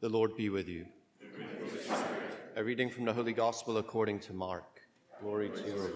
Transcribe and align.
The 0.00 0.08
Lord 0.08 0.34
be 0.34 0.48
with 0.48 0.66
you. 0.66 0.86
A 2.56 2.64
reading 2.64 2.88
from 2.88 3.04
the 3.04 3.12
Holy 3.12 3.34
Gospel 3.34 3.76
according 3.76 4.20
to 4.20 4.32
Mark. 4.32 4.80
Glory 5.20 5.50
to 5.50 5.62
you, 5.66 5.76
Lord. 5.76 5.92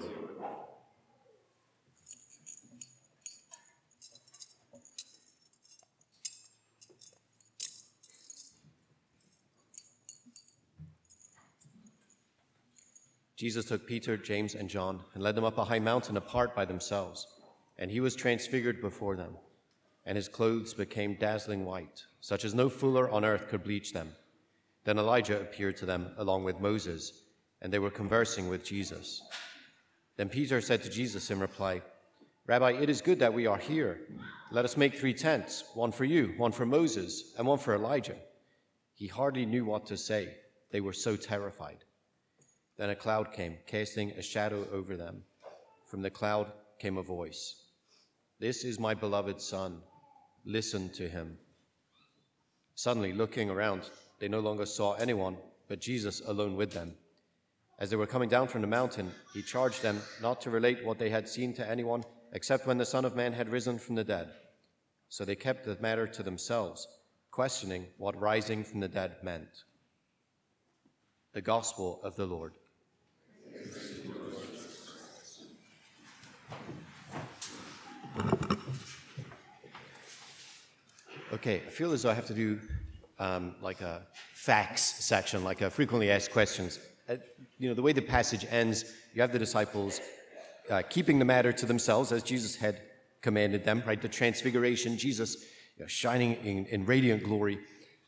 Jesus 13.36 13.64
took 13.64 13.86
Peter, 13.86 14.18
James, 14.18 14.54
and 14.54 14.68
John 14.68 15.00
and 15.14 15.22
led 15.22 15.34
them 15.34 15.44
up 15.44 15.56
a 15.56 15.64
high 15.64 15.78
mountain 15.78 16.18
apart 16.18 16.54
by 16.54 16.66
themselves, 16.66 17.26
and 17.78 17.90
he 17.90 18.00
was 18.00 18.14
transfigured 18.14 18.82
before 18.82 19.16
them, 19.16 19.38
and 20.06 20.16
his 20.16 20.28
clothes 20.28 20.74
became 20.74 21.14
dazzling 21.14 21.64
white, 21.64 22.04
such 22.20 22.44
as 22.44 22.54
no 22.54 22.68
fuller 22.68 23.08
on 23.08 23.24
earth 23.24 23.48
could 23.48 23.64
bleach 23.64 23.92
them. 23.92 24.12
Then 24.84 24.98
Elijah 24.98 25.40
appeared 25.40 25.76
to 25.78 25.86
them 25.86 26.10
along 26.18 26.44
with 26.44 26.60
Moses, 26.60 27.22
and 27.62 27.72
they 27.72 27.78
were 27.78 27.90
conversing 27.90 28.48
with 28.48 28.64
Jesus. 28.64 29.22
Then 30.16 30.28
Peter 30.28 30.60
said 30.60 30.82
to 30.82 30.90
Jesus 30.90 31.30
in 31.30 31.40
reply, 31.40 31.82
Rabbi, 32.46 32.72
it 32.72 32.90
is 32.90 33.00
good 33.00 33.20
that 33.20 33.32
we 33.32 33.46
are 33.46 33.56
here. 33.56 34.00
Let 34.52 34.66
us 34.66 34.76
make 34.76 34.94
three 34.94 35.14
tents 35.14 35.64
one 35.74 35.90
for 35.90 36.04
you, 36.04 36.34
one 36.36 36.52
for 36.52 36.66
Moses, 36.66 37.32
and 37.38 37.46
one 37.46 37.58
for 37.58 37.74
Elijah. 37.74 38.16
He 38.94 39.06
hardly 39.06 39.46
knew 39.46 39.64
what 39.64 39.86
to 39.86 39.96
say. 39.96 40.34
They 40.70 40.80
were 40.80 40.92
so 40.92 41.16
terrified. 41.16 41.84
Then 42.76 42.90
a 42.90 42.94
cloud 42.94 43.32
came, 43.32 43.56
casting 43.66 44.10
a 44.12 44.22
shadow 44.22 44.66
over 44.72 44.96
them. 44.96 45.22
From 45.86 46.02
the 46.02 46.10
cloud 46.10 46.52
came 46.78 46.98
a 46.98 47.02
voice 47.02 47.54
This 48.38 48.64
is 48.64 48.78
my 48.78 48.94
beloved 48.94 49.40
Son. 49.40 49.80
Listen 50.44 50.90
to 50.90 51.08
him. 51.08 51.38
Suddenly, 52.74 53.12
looking 53.12 53.50
around, 53.50 53.82
they 54.18 54.28
no 54.28 54.40
longer 54.40 54.66
saw 54.66 54.94
anyone 54.94 55.36
but 55.68 55.80
Jesus 55.80 56.20
alone 56.26 56.56
with 56.56 56.72
them. 56.72 56.94
As 57.78 57.90
they 57.90 57.96
were 57.96 58.06
coming 58.06 58.28
down 58.28 58.48
from 58.48 58.60
the 58.60 58.66
mountain, 58.66 59.10
he 59.32 59.42
charged 59.42 59.82
them 59.82 60.00
not 60.22 60.42
to 60.42 60.50
relate 60.50 60.84
what 60.84 60.98
they 60.98 61.10
had 61.10 61.28
seen 61.28 61.54
to 61.54 61.68
anyone 61.68 62.04
except 62.32 62.66
when 62.66 62.78
the 62.78 62.84
Son 62.84 63.04
of 63.04 63.16
Man 63.16 63.32
had 63.32 63.48
risen 63.48 63.78
from 63.78 63.94
the 63.94 64.04
dead. 64.04 64.28
So 65.08 65.24
they 65.24 65.36
kept 65.36 65.64
the 65.64 65.78
matter 65.80 66.06
to 66.06 66.22
themselves, 66.22 66.88
questioning 67.30 67.86
what 67.96 68.20
rising 68.20 68.64
from 68.64 68.80
the 68.80 68.88
dead 68.88 69.16
meant. 69.22 69.64
The 71.32 71.42
Gospel 71.42 72.00
of 72.02 72.16
the 72.16 72.26
Lord. 72.26 72.52
Okay, 81.34 81.56
I 81.66 81.68
feel 81.68 81.90
as 81.90 82.02
though 82.02 82.10
I 82.10 82.14
have 82.14 82.26
to 82.26 82.34
do 82.34 82.60
um, 83.18 83.56
like 83.60 83.80
a 83.80 84.02
facts 84.34 85.04
section, 85.04 85.42
like 85.42 85.62
a 85.62 85.68
frequently 85.68 86.08
asked 86.08 86.30
questions. 86.30 86.78
Uh, 87.08 87.16
you 87.58 87.68
know, 87.68 87.74
the 87.74 87.82
way 87.82 87.92
the 87.92 88.02
passage 88.02 88.46
ends, 88.48 88.84
you 89.12 89.20
have 89.20 89.32
the 89.32 89.38
disciples 89.40 90.00
uh, 90.70 90.82
keeping 90.88 91.18
the 91.18 91.24
matter 91.24 91.52
to 91.52 91.66
themselves 91.66 92.12
as 92.12 92.22
Jesus 92.22 92.54
had 92.54 92.80
commanded 93.20 93.64
them, 93.64 93.82
right? 93.84 94.00
The 94.00 94.08
transfiguration, 94.08 94.96
Jesus 94.96 95.44
you 95.76 95.82
know, 95.82 95.88
shining 95.88 96.36
in, 96.44 96.66
in, 96.66 96.86
radiant 96.86 97.24
glory. 97.24 97.58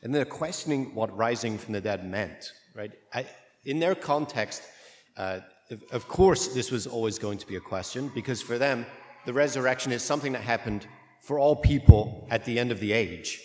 And 0.03 0.15
they're 0.15 0.23
questioning 0.23 0.95
what 0.95 1.13
rising 1.13 1.57
from 1.57 1.73
the 1.73 1.81
dead 1.81 2.09
meant, 2.09 2.53
right? 2.73 2.93
I, 3.13 3.25
in 3.65 3.79
their 3.79 3.93
context, 3.93 4.63
uh, 5.17 5.41
of, 5.69 5.83
of 5.91 6.07
course, 6.07 6.47
this 6.53 6.71
was 6.71 6.87
always 6.87 7.19
going 7.19 7.39
to 7.39 7.47
be 7.47 7.57
a 7.57 7.59
question 7.59 8.09
because 8.15 8.41
for 8.41 8.57
them, 8.57 8.85
the 9.25 9.33
resurrection 9.33 9.91
is 9.91 10.01
something 10.01 10.31
that 10.31 10.43
happened 10.43 10.87
for 11.27 11.37
all 11.37 11.57
people 11.57 12.25
at 12.31 12.45
the 12.45 12.57
end 12.57 12.71
of 12.71 12.79
the 12.79 12.93
age. 12.93 13.41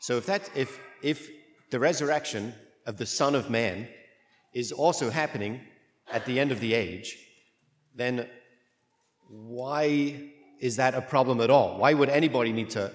So 0.00 0.18
if 0.18 0.26
that, 0.26 0.50
if 0.54 0.78
if 1.02 1.30
the 1.70 1.78
resurrection 1.78 2.52
of 2.86 2.98
the 2.98 3.06
Son 3.06 3.34
of 3.34 3.48
Man 3.48 3.88
is 4.52 4.72
also 4.72 5.08
happening 5.08 5.62
at 6.12 6.26
the 6.26 6.38
end 6.38 6.52
of 6.52 6.60
the 6.60 6.74
age, 6.74 7.16
then 7.94 8.28
why 9.30 9.84
is 10.60 10.76
that 10.76 10.94
a 10.94 11.00
problem 11.00 11.40
at 11.40 11.48
all? 11.48 11.78
Why 11.78 11.94
would 11.94 12.10
anybody 12.10 12.52
need 12.52 12.68
to 12.70 12.92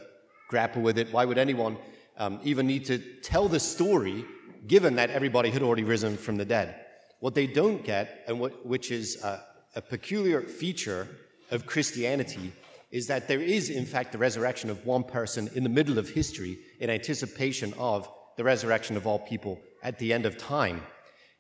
grapple 0.47 0.83
with 0.83 0.99
it? 0.99 1.11
Why 1.11 1.25
would 1.25 1.39
anyone 1.39 1.77
um, 2.17 2.39
even 2.43 2.67
need 2.67 2.85
to 2.85 2.99
tell 3.23 3.47
the 3.47 3.59
story 3.59 4.25
given 4.67 4.95
that 4.97 5.09
everybody 5.09 5.49
had 5.49 5.63
already 5.63 5.83
risen 5.83 6.17
from 6.17 6.37
the 6.37 6.45
dead? 6.45 6.75
What 7.19 7.33
they 7.33 7.47
don't 7.47 7.83
get, 7.83 8.23
and 8.27 8.39
what, 8.39 8.63
which 8.63 8.91
is 8.91 9.23
a, 9.23 9.43
a 9.75 9.81
peculiar 9.81 10.41
feature 10.41 11.07
of 11.49 11.65
Christianity, 11.65 12.53
is 12.91 13.07
that 13.07 13.27
there 13.27 13.41
is, 13.41 13.69
in 13.69 13.85
fact, 13.85 14.11
the 14.11 14.17
resurrection 14.17 14.69
of 14.69 14.85
one 14.85 15.03
person 15.03 15.49
in 15.53 15.63
the 15.63 15.69
middle 15.69 15.99
of 15.99 16.09
history 16.09 16.57
in 16.79 16.89
anticipation 16.89 17.73
of 17.77 18.09
the 18.37 18.43
resurrection 18.43 18.97
of 18.97 19.05
all 19.05 19.19
people 19.19 19.59
at 19.83 19.99
the 19.99 20.11
end 20.11 20.25
of 20.25 20.37
time. 20.37 20.81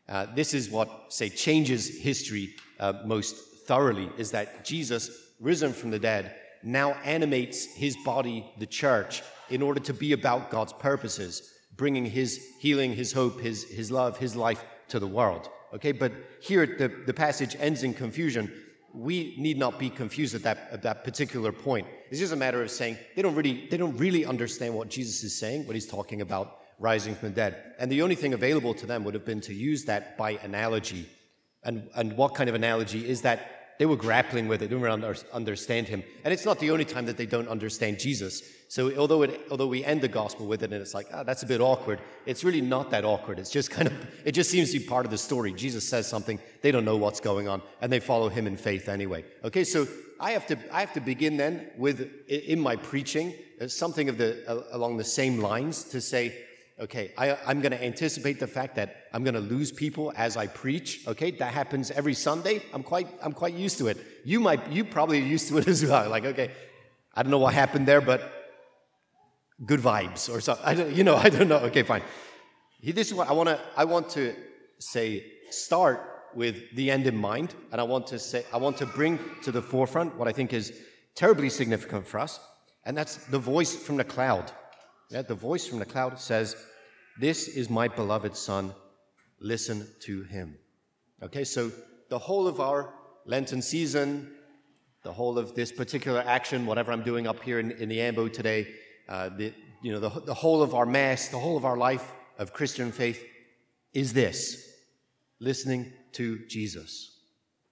Uh, 0.07 0.27
this 0.35 0.53
is 0.53 0.69
what, 0.69 0.89
say, 1.09 1.29
changes 1.29 2.01
history 2.01 2.53
uh, 2.79 2.93
most 3.05 3.35
thoroughly, 3.65 4.09
is 4.17 4.31
that 4.31 4.63
Jesus, 4.65 5.09
risen 5.39 5.73
from 5.73 5.91
the 5.91 5.99
dead, 5.99 6.35
now 6.63 6.91
animates 7.03 7.65
his 7.65 7.95
body, 7.97 8.51
the 8.57 8.65
church, 8.65 9.21
in 9.49 9.61
order 9.61 9.79
to 9.79 9.93
be 9.93 10.13
about 10.13 10.51
God's 10.51 10.73
purposes, 10.73 11.53
bringing 11.75 12.05
his 12.05 12.45
healing, 12.59 12.93
his 12.93 13.13
hope, 13.13 13.39
his, 13.39 13.63
his 13.63 13.91
love, 13.91 14.17
his 14.17 14.35
life 14.35 14.63
to 14.89 14.99
the 14.99 15.07
world. 15.07 15.49
Okay, 15.73 15.91
but 15.91 16.11
here 16.41 16.65
the, 16.65 16.91
the 17.05 17.13
passage 17.13 17.55
ends 17.59 17.83
in 17.83 17.93
confusion 17.93 18.51
we 18.93 19.35
need 19.37 19.57
not 19.57 19.79
be 19.79 19.89
confused 19.89 20.35
at 20.35 20.43
that, 20.43 20.69
at 20.71 20.81
that 20.83 21.03
particular 21.03 21.51
point. 21.51 21.87
It's 22.09 22.19
just 22.19 22.33
a 22.33 22.35
matter 22.35 22.61
of 22.61 22.71
saying 22.71 22.97
they 23.15 23.21
don't 23.21 23.35
really 23.35 23.67
they 23.69 23.77
don't 23.77 23.95
really 23.97 24.25
understand 24.25 24.73
what 24.73 24.89
Jesus 24.89 25.23
is 25.23 25.37
saying 25.37 25.67
what 25.67 25.75
he's 25.75 25.87
talking 25.87 26.21
about 26.21 26.59
rising 26.79 27.13
from 27.13 27.29
the 27.29 27.35
dead. 27.35 27.73
And 27.77 27.91
the 27.91 28.01
only 28.01 28.15
thing 28.15 28.33
available 28.33 28.73
to 28.75 28.85
them 28.85 29.03
would 29.03 29.13
have 29.13 29.25
been 29.25 29.41
to 29.41 29.53
use 29.53 29.85
that 29.85 30.17
by 30.17 30.31
analogy. 30.43 31.07
And, 31.63 31.89
and 31.95 32.15
what 32.15 32.35
kind 32.35 32.49
of 32.49 32.55
analogy 32.55 33.07
is 33.07 33.21
that? 33.23 33.58
They 33.79 33.85
were 33.85 33.95
grappling 33.95 34.49
with 34.49 34.61
it, 34.61 34.69
they 34.69 34.75
didn't 34.75 35.23
understand 35.31 35.87
him. 35.87 36.03
And 36.25 36.33
it's 36.33 36.43
not 36.43 36.59
the 36.59 36.69
only 36.69 36.83
time 36.83 37.05
that 37.05 37.15
they 37.15 37.25
don't 37.25 37.47
understand 37.47 37.97
Jesus. 37.97 38.43
So 38.67 38.93
although, 38.97 39.23
it, 39.23 39.39
although 39.49 39.67
we 39.67 39.85
end 39.85 40.01
the 40.01 40.09
gospel 40.09 40.47
with 40.47 40.63
it 40.63 40.73
and 40.73 40.81
it's 40.81 40.93
like, 40.93 41.07
ah, 41.13 41.23
that's 41.23 41.43
a 41.43 41.45
bit 41.45 41.61
awkward, 41.61 42.01
it's 42.25 42.43
really 42.43 42.59
not 42.59 42.91
that 42.91 43.05
awkward. 43.05 43.39
It's 43.39 43.49
just 43.49 43.71
kind 43.71 43.87
of, 43.87 43.93
it 44.25 44.33
just 44.33 44.51
seems 44.51 44.73
to 44.73 44.79
be 44.79 44.85
part 44.85 45.05
of 45.05 45.11
the 45.11 45.17
story. 45.17 45.53
Jesus 45.53 45.87
says 45.87 46.07
something, 46.07 46.39
they 46.61 46.71
don't 46.71 46.83
know 46.83 46.97
what's 46.97 47.21
going 47.21 47.47
on, 47.47 47.61
and 47.81 47.89
they 47.89 48.01
follow 48.01 48.27
him 48.27 48.47
in 48.47 48.57
faith 48.57 48.89
anyway. 48.89 49.23
Okay, 49.45 49.63
so 49.63 49.87
I 50.19 50.31
have 50.31 50.45
to, 50.47 50.57
I 50.73 50.81
have 50.81 50.91
to 50.93 50.99
begin 50.99 51.37
then 51.37 51.71
with, 51.77 52.11
in 52.27 52.59
my 52.59 52.75
preaching, 52.75 53.33
uh, 53.61 53.69
something 53.69 54.09
of 54.09 54.17
the, 54.17 54.43
uh, 54.45 54.61
along 54.73 54.97
the 54.97 55.05
same 55.05 55.39
lines 55.39 55.85
to 55.85 56.01
say, 56.01 56.35
okay, 56.79 57.11
I, 57.17 57.37
am 57.51 57.61
going 57.61 57.71
to 57.71 57.83
anticipate 57.83 58.39
the 58.39 58.47
fact 58.47 58.75
that 58.75 59.07
I'm 59.13 59.23
going 59.23 59.33
to 59.33 59.41
lose 59.41 59.71
people 59.71 60.13
as 60.15 60.37
I 60.37 60.47
preach. 60.47 61.05
Okay, 61.07 61.31
that 61.31 61.53
happens 61.53 61.91
every 61.91 62.13
Sunday. 62.13 62.61
I'm 62.73 62.83
quite, 62.83 63.07
I'm 63.21 63.33
quite 63.33 63.53
used 63.53 63.77
to 63.79 63.87
it. 63.87 63.97
You 64.23 64.39
might, 64.39 64.71
you 64.71 64.85
probably 64.85 65.19
used 65.19 65.49
to 65.49 65.57
it 65.57 65.67
as 65.73 65.85
well. 65.85 66.09
Like, 66.09 66.25
okay, 66.25 66.51
I 67.13 67.23
don't 67.23 67.31
know 67.31 67.39
what 67.39 67.53
happened 67.53 67.87
there, 67.87 68.01
but 68.01 68.21
good 69.65 69.79
vibes 69.79 70.33
or 70.33 70.39
something. 70.39 70.65
I 70.65 70.73
don't, 70.73 70.95
you 70.95 71.03
know, 71.03 71.15
I 71.27 71.29
don't 71.29 71.49
know. 71.49 71.59
Okay, 71.59 71.83
fine. 71.83 72.03
This 72.81 73.07
is 73.07 73.13
what 73.13 73.27
I 73.29 73.33
want 73.33 73.49
to. 73.49 73.59
I 73.75 73.85
want 73.85 74.09
to 74.11 74.33
say. 74.79 75.25
Start 75.51 75.99
with 76.35 76.75
the 76.75 76.91
end 76.91 77.07
in 77.07 77.17
mind, 77.17 77.55
and 77.71 77.81
I 77.81 77.83
want 77.83 78.05
to 78.07 78.19
say. 78.19 78.45
I 78.53 78.57
want 78.57 78.77
to 78.77 78.85
bring 78.85 79.19
to 79.41 79.51
the 79.51 79.63
forefront 79.63 80.15
what 80.15 80.27
I 80.27 80.31
think 80.31 80.53
is 80.53 80.71
terribly 81.15 81.49
significant 81.49 82.05
for 82.07 82.19
us, 82.19 82.39
and 82.85 82.95
that's 82.95 83.15
the 83.25 83.39
voice 83.39 83.75
from 83.75 83.97
the 83.97 84.03
cloud. 84.03 84.51
Yeah, 85.09 85.23
the 85.23 85.35
voice 85.35 85.67
from 85.67 85.79
the 85.79 85.85
cloud 85.85 86.19
says, 86.19 86.55
"This 87.19 87.47
is 87.47 87.69
my 87.69 87.87
beloved 87.87 88.35
son. 88.35 88.73
Listen 89.39 89.87
to 90.01 90.23
him." 90.23 90.57
Okay, 91.23 91.43
so 91.43 91.71
the 92.09 92.19
whole 92.19 92.47
of 92.47 92.59
our 92.59 92.93
Lenten 93.25 93.61
season, 93.61 94.31
the 95.03 95.13
whole 95.13 95.37
of 95.37 95.55
this 95.55 95.71
particular 95.71 96.23
action, 96.25 96.65
whatever 96.65 96.91
I'm 96.91 97.03
doing 97.03 97.27
up 97.27 97.41
here 97.43 97.59
in, 97.59 97.71
in 97.71 97.89
the 97.89 98.01
Ambo 98.01 98.27
today, 98.27 98.67
uh, 99.07 99.29
the, 99.29 99.53
you 99.81 99.91
know, 99.91 99.99
the, 99.99 100.09
the 100.21 100.33
whole 100.33 100.61
of 100.61 100.73
our 100.73 100.85
Mass, 100.85 101.27
the 101.29 101.39
whole 101.39 101.57
of 101.57 101.65
our 101.65 101.77
life 101.77 102.11
of 102.37 102.53
Christian 102.53 102.91
faith 102.91 103.23
is 103.93 104.13
this 104.13 104.69
listening 105.39 105.91
to 106.13 106.45
Jesus. 106.47 107.19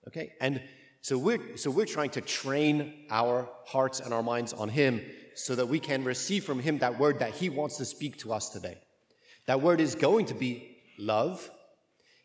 Okay? 0.08 0.34
And 0.40 0.62
so 1.02 1.18
we're, 1.18 1.58
so 1.58 1.70
we're 1.70 1.86
trying 1.86 2.10
to 2.12 2.22
train 2.22 3.06
our 3.10 3.50
hearts 3.66 4.00
and 4.00 4.14
our 4.14 4.24
minds 4.24 4.54
on 4.54 4.70
Him 4.70 5.02
so 5.38 5.54
that 5.54 5.68
we 5.68 5.80
can 5.80 6.04
receive 6.04 6.44
from 6.44 6.60
Him 6.60 6.80
that 6.80 6.98
word 6.98 7.20
that 7.20 7.32
He 7.32 7.50
wants 7.50 7.78
to 7.78 7.86
speak 7.86 8.18
to 8.18 8.34
us 8.34 8.50
today. 8.50 8.80
That 9.46 9.62
word 9.62 9.80
is 9.80 9.94
going 9.94 10.26
to 10.26 10.34
be 10.34 10.78
love. 10.98 11.50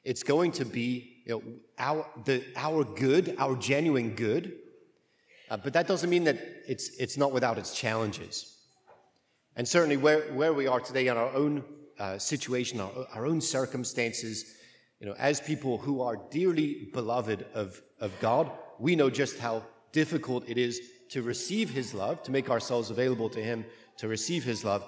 It's 0.02 0.22
going 0.22 0.52
to 0.52 0.64
be 0.64 1.22
you 1.26 1.32
know, 1.32 1.42
our, 1.78 2.06
the, 2.24 2.42
our 2.56 2.84
good, 2.84 3.36
our 3.38 3.54
genuine 3.54 4.14
good. 4.14 4.54
Uh, 5.50 5.58
but 5.58 5.74
that 5.74 5.86
doesn't 5.86 6.08
mean 6.08 6.24
that 6.24 6.38
it's, 6.66 6.88
it's 6.98 7.18
not 7.18 7.32
without 7.32 7.58
its 7.58 7.74
challenges. 7.74 8.56
And 9.56 9.68
certainly, 9.68 9.98
where, 9.98 10.22
where 10.32 10.54
we 10.54 10.66
are 10.66 10.80
today 10.80 11.08
in 11.08 11.16
our 11.18 11.30
own 11.34 11.62
uh, 11.98 12.16
situation, 12.16 12.80
our, 12.80 12.90
our 13.14 13.26
own 13.26 13.42
circumstances, 13.42 14.56
you 15.00 15.06
know, 15.06 15.14
as 15.18 15.38
people 15.38 15.76
who 15.76 16.00
are 16.00 16.16
dearly 16.30 16.88
beloved 16.94 17.44
of, 17.52 17.82
of 18.00 18.18
God, 18.20 18.50
we 18.78 18.96
know 18.96 19.10
just 19.10 19.38
how 19.38 19.62
difficult 19.92 20.48
it 20.48 20.56
is 20.56 20.80
to 21.12 21.22
receive 21.22 21.70
His 21.70 21.94
love, 21.94 22.22
to 22.24 22.30
make 22.30 22.50
ourselves 22.50 22.90
available 22.90 23.30
to 23.30 23.42
Him, 23.42 23.64
to 23.98 24.08
receive 24.08 24.44
His 24.44 24.64
love. 24.64 24.82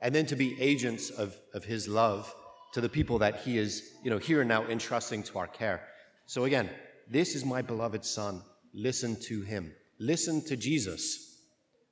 and 0.00 0.14
then 0.14 0.26
to 0.26 0.36
be 0.36 0.60
agents 0.60 1.10
of, 1.10 1.38
of 1.52 1.64
his 1.64 1.86
love 1.86 2.34
to 2.72 2.80
the 2.80 2.88
people 2.88 3.18
that 3.18 3.40
he 3.40 3.58
is, 3.58 3.90
you 4.02 4.10
know, 4.10 4.18
here 4.18 4.40
and 4.40 4.48
now 4.48 4.64
entrusting 4.66 5.22
to 5.24 5.38
our 5.38 5.46
care. 5.46 5.82
So 6.26 6.44
again, 6.44 6.70
this 7.08 7.34
is 7.34 7.44
my 7.44 7.62
beloved 7.62 8.04
son. 8.04 8.42
Listen 8.72 9.16
to 9.22 9.42
him. 9.42 9.72
Listen 9.98 10.42
to 10.46 10.56
Jesus. 10.56 11.42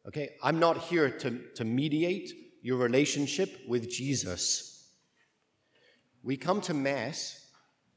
Okay? 0.07 0.31
I'm 0.43 0.59
not 0.59 0.79
here 0.79 1.11
to, 1.11 1.41
to 1.57 1.65
mediate 1.65 2.31
your 2.63 2.79
relationship 2.79 3.51
with 3.69 3.91
Jesus. 3.91 4.91
We 6.23 6.37
come 6.37 6.61
to 6.63 6.75
Mass 6.75 7.47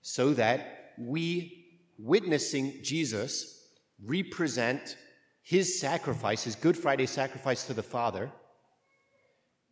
so 0.01 0.33
that 0.33 0.93
we, 0.97 1.65
witnessing 1.97 2.79
Jesus, 2.83 3.67
represent 4.03 4.97
his 5.43 5.79
sacrifice, 5.79 6.43
his 6.43 6.55
Good 6.55 6.77
Friday 6.77 7.05
sacrifice 7.05 7.65
to 7.67 7.73
the 7.73 7.83
Father, 7.83 8.31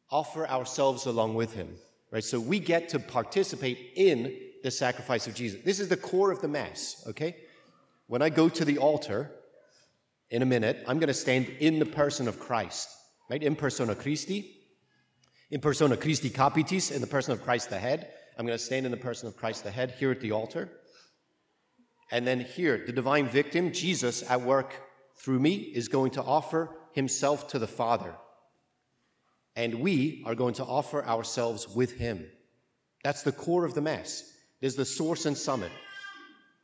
offer 0.09 0.47
ourselves 0.47 1.05
along 1.05 1.35
with 1.35 1.53
him. 1.53 1.75
Right? 2.11 2.23
So 2.23 2.39
we 2.39 2.59
get 2.59 2.89
to 2.89 2.99
participate 2.99 3.93
in 3.95 4.35
the 4.63 4.71
sacrifice 4.71 5.27
of 5.27 5.35
Jesus. 5.35 5.61
This 5.63 5.79
is 5.79 5.87
the 5.87 5.97
core 5.97 6.31
of 6.31 6.41
the 6.41 6.47
Mass, 6.47 7.03
okay? 7.07 7.35
When 8.07 8.21
I 8.21 8.29
go 8.29 8.49
to 8.49 8.65
the 8.65 8.79
altar 8.79 9.31
in 10.31 10.41
a 10.41 10.45
minute, 10.45 10.83
I'm 10.87 10.99
going 10.99 11.07
to 11.07 11.13
stand 11.13 11.47
in 11.59 11.79
the 11.79 11.85
person 11.85 12.27
of 12.27 12.39
Christ, 12.39 12.89
right? 13.29 13.41
In 13.41 13.55
persona 13.55 13.95
Christi, 13.95 14.55
in 15.51 15.61
persona 15.61 15.95
Christi 15.95 16.29
capitis, 16.29 16.91
in 16.91 17.01
the 17.01 17.07
person 17.07 17.33
of 17.33 17.43
Christ 17.43 17.69
the 17.69 17.77
head. 17.77 18.11
I'm 18.37 18.45
going 18.45 18.57
to 18.57 18.63
stand 18.63 18.85
in 18.85 18.91
the 18.91 18.97
person 18.97 19.27
of 19.27 19.37
Christ 19.37 19.63
the 19.63 19.71
head 19.71 19.95
here 19.99 20.11
at 20.11 20.21
the 20.21 20.31
altar. 20.31 20.69
And 22.11 22.25
then 22.25 22.39
here, 22.39 22.83
the 22.85 22.91
divine 22.91 23.27
victim, 23.27 23.71
Jesus 23.71 24.29
at 24.29 24.41
work 24.41 24.73
through 25.19 25.39
me, 25.39 25.55
is 25.55 25.87
going 25.87 26.11
to 26.11 26.23
offer 26.23 26.69
himself 26.93 27.47
to 27.49 27.59
the 27.59 27.67
Father. 27.67 28.15
And 29.55 29.81
we 29.81 30.23
are 30.25 30.35
going 30.35 30.53
to 30.55 30.63
offer 30.63 31.05
ourselves 31.05 31.67
with 31.67 31.97
him. 31.97 32.25
That's 33.03 33.23
the 33.23 33.31
core 33.31 33.65
of 33.65 33.73
the 33.73 33.81
Mass. 33.81 34.23
There's 34.61 34.75
the 34.75 34.85
source 34.85 35.25
and 35.25 35.37
summit, 35.37 35.71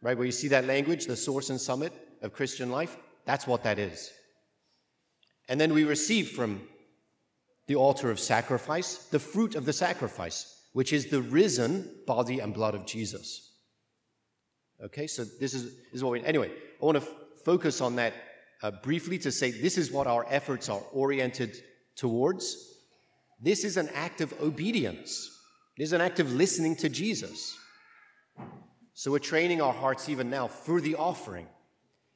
right? 0.02 0.18
Where 0.18 0.26
you 0.26 0.32
see 0.32 0.50
that 0.50 0.66
language, 0.66 1.06
the 1.06 1.16
source 1.16 1.50
and 1.50 1.60
summit 1.60 1.94
of 2.22 2.34
Christian 2.34 2.72
life. 2.72 2.98
That's 3.26 3.48
what 3.48 3.64
that 3.64 3.80
is. 3.80 4.12
And 5.48 5.60
then 5.60 5.74
we 5.74 5.84
receive 5.84 6.30
from 6.30 6.62
the 7.68 7.76
altar 7.76 8.12
of 8.12 8.20
sacrifice 8.20 8.98
the 8.98 9.20
fruit 9.20 9.56
of 9.56 9.66
the 9.66 9.74
sacrifice, 9.74 10.62
which 10.74 10.94
is 10.94 11.08
the 11.08 11.22
risen 11.22 11.90
body 12.06 12.40
and 12.40 12.54
blood 12.54 12.76
of 12.76 12.86
Jesus. 12.86 13.52
Okay, 14.84 15.08
so 15.08 15.24
this 15.24 15.54
is, 15.54 15.64
this 15.64 15.94
is 15.94 16.04
what 16.04 16.12
we, 16.12 16.24
anyway, 16.24 16.52
I 16.82 16.86
want 16.86 16.98
to 16.98 17.04
f- 17.04 17.16
focus 17.44 17.80
on 17.80 17.96
that 17.96 18.14
uh, 18.66 18.72
briefly 18.82 19.20
to 19.20 19.32
say 19.32 19.52
this 19.52 19.78
is 19.78 19.92
what 19.92 20.08
our 20.08 20.26
efforts 20.28 20.70
are 20.70 20.82
oriented 20.92 21.56
towards. 21.96 22.74
This 23.40 23.64
is 23.64 23.78
an 23.78 23.90
act 23.94 24.22
of 24.22 24.34
obedience, 24.42 25.30
it 25.78 25.84
is 25.84 25.94
an 25.94 26.02
act 26.02 26.20
of 26.20 26.34
listening 26.34 26.76
to 26.78 26.90
Jesus. 26.90 27.56
So 28.96 29.12
we're 29.12 29.20
training 29.20 29.62
our 29.62 29.74
hearts 29.74 30.10
even 30.10 30.30
now 30.30 30.48
for 30.48 30.82
the 30.82 30.96
offering 30.96 31.48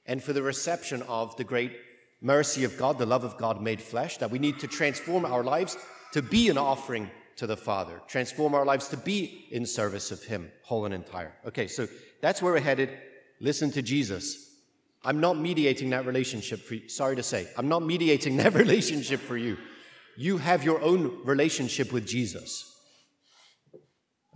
and 0.06 0.24
for 0.24 0.34
the 0.34 0.42
reception 0.42 1.04
of 1.04 1.36
the 1.36 1.44
great 1.44 1.74
mercy 2.22 2.64
of 2.64 2.78
God, 2.78 2.98
the 2.98 3.06
love 3.06 3.26
of 3.26 3.38
God 3.38 3.62
made 3.62 3.82
flesh, 3.82 4.18
that 4.18 4.32
we 4.32 4.40
need 4.40 4.60
to 4.60 4.68
transform 4.68 5.26
our 5.26 5.44
lives 5.44 5.78
to 6.14 6.22
be 6.22 6.50
an 6.50 6.58
offering 6.58 7.12
to 7.36 7.46
the 7.46 7.58
Father, 7.58 8.02
transform 8.08 8.56
our 8.56 8.66
lives 8.66 8.88
to 8.88 8.98
be 8.98 9.48
in 9.52 9.66
service 9.66 10.10
of 10.12 10.24
Him, 10.24 10.50
whole 10.64 10.86
and 10.86 10.96
entire. 10.96 11.34
Okay, 11.46 11.68
so 11.68 11.88
that's 12.22 12.42
where 12.42 12.54
we're 12.54 12.60
headed. 12.60 12.98
Listen 13.40 13.72
to 13.72 13.82
Jesus. 13.82 14.49
I'm 15.04 15.20
not 15.20 15.38
mediating 15.38 15.92
that 15.92 16.06
relationship 16.06 16.60
for 16.60 16.76
you. 16.76 16.90
Sorry 16.90 17.16
to 17.16 17.24
say, 17.24 17.48
I'm 17.58 17.70
not 17.70 17.84
mediating 17.84 18.38
that 18.44 18.54
relationship 18.54 19.20
for 19.20 19.38
you. 19.38 19.58
You 20.18 20.38
have 20.38 20.64
your 20.64 20.82
own 20.82 21.20
relationship 21.24 21.94
with 21.94 22.06
Jesus. 22.06 22.66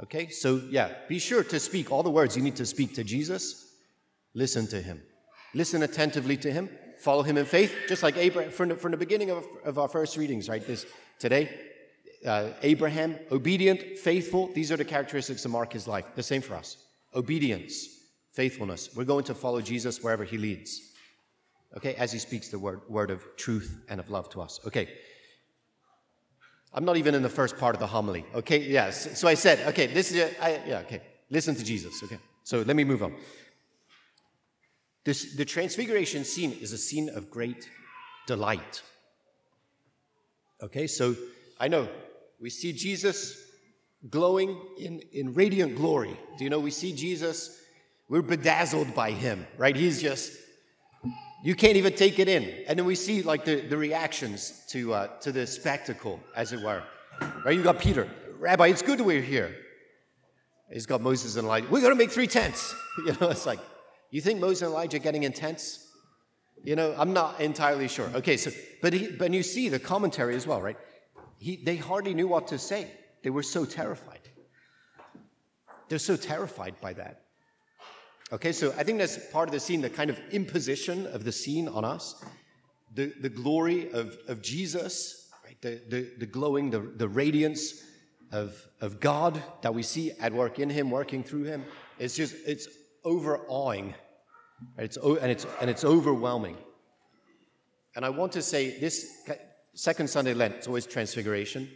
Okay, 0.01 0.29
so 0.29 0.61
yeah, 0.69 0.93
be 1.07 1.19
sure 1.19 1.43
to 1.43 1.59
speak 1.59 1.91
all 1.91 2.03
the 2.03 2.09
words 2.09 2.35
you 2.35 2.43
need 2.43 2.55
to 2.55 2.65
speak 2.65 2.95
to 2.95 3.03
Jesus. 3.03 3.73
Listen 4.33 4.65
to 4.67 4.81
Him. 4.81 5.01
Listen 5.53 5.83
attentively 5.83 6.37
to 6.37 6.51
Him. 6.51 6.69
Follow 6.99 7.21
Him 7.21 7.37
in 7.37 7.45
faith, 7.45 7.75
just 7.87 8.01
like 8.01 8.17
Abraham 8.17 8.51
from 8.51 8.69
the, 8.69 8.75
from 8.75 8.91
the 8.91 8.97
beginning 8.97 9.29
of, 9.29 9.45
of 9.65 9.77
our 9.77 9.87
first 9.87 10.17
readings, 10.17 10.49
right? 10.49 10.65
This 10.65 10.85
today, 11.19 11.49
uh, 12.25 12.49
Abraham, 12.63 13.19
obedient, 13.31 13.97
faithful. 13.97 14.47
These 14.53 14.71
are 14.71 14.77
the 14.77 14.85
characteristics 14.85 15.43
that 15.43 15.49
mark 15.49 15.73
his 15.73 15.87
life. 15.87 16.05
The 16.15 16.23
same 16.23 16.41
for 16.41 16.55
us. 16.55 16.77
Obedience, 17.13 17.87
faithfulness. 18.33 18.89
We're 18.95 19.05
going 19.05 19.23
to 19.25 19.35
follow 19.35 19.61
Jesus 19.61 20.03
wherever 20.03 20.23
he 20.23 20.37
leads. 20.37 20.91
Okay, 21.77 21.95
as 21.95 22.11
he 22.11 22.19
speaks 22.19 22.49
the 22.49 22.59
word, 22.59 22.81
word 22.89 23.09
of 23.09 23.23
truth 23.35 23.83
and 23.89 23.99
of 23.99 24.09
love 24.09 24.29
to 24.29 24.41
us. 24.41 24.59
Okay. 24.67 24.89
I'm 26.73 26.85
not 26.85 26.97
even 26.97 27.15
in 27.15 27.21
the 27.21 27.29
first 27.29 27.57
part 27.57 27.75
of 27.75 27.79
the 27.79 27.87
homily. 27.87 28.25
Okay, 28.33 28.59
yes. 28.59 29.19
So 29.19 29.27
I 29.27 29.35
said, 29.35 29.67
okay, 29.69 29.87
this 29.87 30.11
is, 30.11 30.35
I, 30.41 30.61
yeah, 30.67 30.79
okay. 30.79 31.01
Listen 31.29 31.55
to 31.55 31.63
Jesus. 31.63 32.01
Okay. 32.03 32.17
So 32.43 32.61
let 32.61 32.75
me 32.75 32.83
move 32.83 33.03
on. 33.03 33.15
This, 35.03 35.35
the 35.35 35.45
transfiguration 35.45 36.23
scene 36.23 36.51
is 36.61 36.73
a 36.73 36.77
scene 36.77 37.09
of 37.09 37.29
great 37.29 37.69
delight. 38.25 38.81
Okay, 40.61 40.87
so 40.87 41.15
I 41.59 41.67
know 41.67 41.87
we 42.39 42.49
see 42.49 42.71
Jesus 42.71 43.37
glowing 44.09 44.57
in, 44.79 45.01
in 45.11 45.33
radiant 45.33 45.75
glory. 45.75 46.17
Do 46.37 46.43
you 46.43 46.49
know 46.49 46.59
we 46.59 46.71
see 46.71 46.93
Jesus? 46.93 47.62
We're 48.09 48.21
bedazzled 48.21 48.93
by 48.93 49.11
him, 49.11 49.47
right? 49.57 49.75
He's 49.75 50.01
just, 50.01 50.33
you 51.43 51.55
can't 51.55 51.77
even 51.77 51.93
take 51.93 52.19
it 52.19 52.27
in. 52.27 52.43
And 52.67 52.77
then 52.77 52.85
we 52.85 52.95
see 52.95 53.21
like 53.21 53.45
the, 53.45 53.61
the 53.61 53.77
reactions 53.77 54.63
to, 54.69 54.93
uh, 54.93 55.07
to 55.21 55.31
the 55.31 55.47
spectacle, 55.47 56.19
as 56.35 56.53
it 56.53 56.61
were. 56.61 56.83
Right? 57.45 57.55
You 57.55 57.63
got 57.63 57.79
Peter, 57.79 58.09
Rabbi, 58.39 58.67
it's 58.67 58.81
good 58.81 59.01
we're 59.01 59.21
here. 59.21 59.55
He's 60.71 60.85
got 60.85 61.01
Moses 61.01 61.35
and 61.35 61.45
Elijah. 61.45 61.67
We're 61.69 61.81
going 61.81 61.93
to 61.93 61.97
make 61.97 62.11
three 62.11 62.27
tents. 62.27 62.73
You 63.07 63.17
know, 63.19 63.29
it's 63.29 63.47
like, 63.47 63.59
you 64.11 64.21
think 64.21 64.39
Moses 64.39 64.61
and 64.61 64.69
Elijah 64.69 64.97
are 64.97 64.99
getting 64.99 65.23
intense? 65.23 65.87
You 66.63 66.75
know, 66.75 66.93
I'm 66.95 67.11
not 67.11 67.41
entirely 67.41 67.87
sure. 67.87 68.07
Okay, 68.13 68.37
so, 68.37 68.51
but, 68.83 68.93
he, 68.93 69.07
but 69.07 69.33
you 69.33 69.41
see 69.41 69.67
the 69.67 69.79
commentary 69.79 70.35
as 70.35 70.45
well, 70.45 70.61
right? 70.61 70.77
He, 71.39 71.55
they 71.55 71.75
hardly 71.75 72.13
knew 72.13 72.27
what 72.27 72.49
to 72.49 72.59
say. 72.59 72.87
They 73.23 73.31
were 73.31 73.41
so 73.41 73.65
terrified. 73.65 74.19
They're 75.89 75.97
so 75.97 76.15
terrified 76.15 76.79
by 76.79 76.93
that. 76.93 77.22
Okay, 78.33 78.51
so 78.51 78.73
I 78.75 78.83
think 78.83 78.97
that's 78.97 79.19
part 79.31 79.47
of 79.47 79.53
the 79.53 79.59
scene, 79.59 79.79
the 79.81 79.91
kind 79.91 80.09
of 80.09 80.19
imposition 80.31 81.05
of 81.05 81.23
the 81.23 81.31
scene 81.31 81.67
on 81.67 81.85
us, 81.85 82.25
the, 82.91 83.13
the 83.21 83.29
glory 83.29 83.91
of, 83.91 84.17
of 84.27 84.41
Jesus, 84.41 85.29
right? 85.45 85.61
the, 85.61 85.79
the, 85.87 86.11
the 86.17 86.25
glowing, 86.25 86.71
the, 86.71 86.79
the 86.79 87.07
radiance 87.07 87.83
of, 88.31 88.59
of 88.81 88.99
God 88.99 89.39
that 89.61 89.75
we 89.75 89.83
see 89.83 90.13
at 90.19 90.33
work 90.33 90.57
in 90.57 90.71
Him, 90.71 90.89
working 90.89 91.23
through 91.23 91.43
Him. 91.43 91.63
It's 91.99 92.15
just, 92.15 92.35
it's 92.47 92.67
overawing 93.05 93.93
Right? 94.77 94.85
it's, 94.85 94.97
and, 94.97 95.31
it's, 95.31 95.45
and 95.61 95.69
it's 95.69 95.83
overwhelming. 95.83 96.57
And 97.95 98.03
I 98.03 98.09
want 98.09 98.31
to 98.31 98.41
say 98.41 98.79
this 98.79 99.05
second 99.75 100.09
Sunday 100.09 100.33
Lent, 100.33 100.55
it's 100.55 100.67
always 100.67 100.87
transfiguration. 100.87 101.69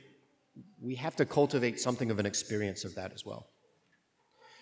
We 0.82 0.96
have 0.96 1.16
to 1.18 1.26
cultivate 1.26 1.80
something 1.80 2.10
of 2.10 2.18
an 2.18 2.26
experience 2.26 2.84
of 2.84 2.96
that 2.96 3.14
as 3.14 3.26
well. 3.26 3.50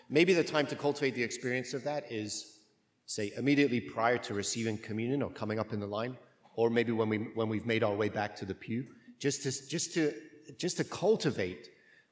Maybe 0.09 0.33
the 0.33 0.43
time 0.43 0.67
to 0.67 0.75
cultivate 0.75 1.15
the 1.15 1.24
experience 1.24 1.74
of 1.74 1.83
that 1.83 2.12
is, 2.12 2.59
say, 3.05 3.31
immediately 3.38 3.81
prior 3.81 4.17
to 4.19 4.33
receiving 4.33 4.77
communion 4.77 5.21
or 5.21 5.29
coming 5.31 5.59
up 5.59 5.74
in 5.74 5.79
the 5.79 5.88
line, 5.88 6.17
or 6.55 6.69
maybe 6.69 6.91
when, 6.91 7.09
we, 7.09 7.17
when 7.33 7.50
we've 7.50 7.65
made 7.65 7.83
our 7.83 7.95
way 7.95 8.09
back 8.09 8.35
to 8.38 8.45
the 8.45 8.53
pew, 8.53 8.85
just 9.19 9.43
to, 9.43 9.67
just, 9.67 9.93
to, 9.93 10.13
just 10.57 10.77
to 10.77 10.83
cultivate 10.83 11.69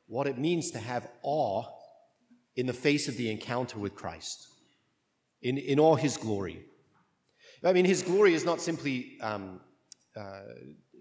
what 0.07 0.27
it 0.27 0.37
means 0.37 0.71
to 0.71 0.79
have 0.79 1.07
awe 1.21 1.63
in 2.55 2.65
the 2.65 2.73
face 2.73 3.07
of 3.07 3.17
the 3.17 3.29
encounter 3.31 3.79
with 3.79 3.95
Christ 3.95 4.47
in, 5.41 5.57
in 5.57 5.79
all 5.79 5.95
his 5.95 6.17
glory. 6.17 6.65
I 7.63 7.73
mean, 7.73 7.85
his 7.85 8.01
glory 8.01 8.33
is 8.33 8.43
not 8.43 8.59
simply, 8.59 9.17
um, 9.21 9.61
uh, 10.15 10.41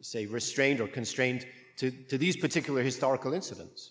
say, 0.00 0.26
restrained 0.26 0.80
or 0.80 0.87
constrained 0.87 1.46
to, 1.78 1.90
to 1.90 2.18
these 2.18 2.37
particular 2.37 2.82
historical 2.82 3.32
incidents. 3.32 3.90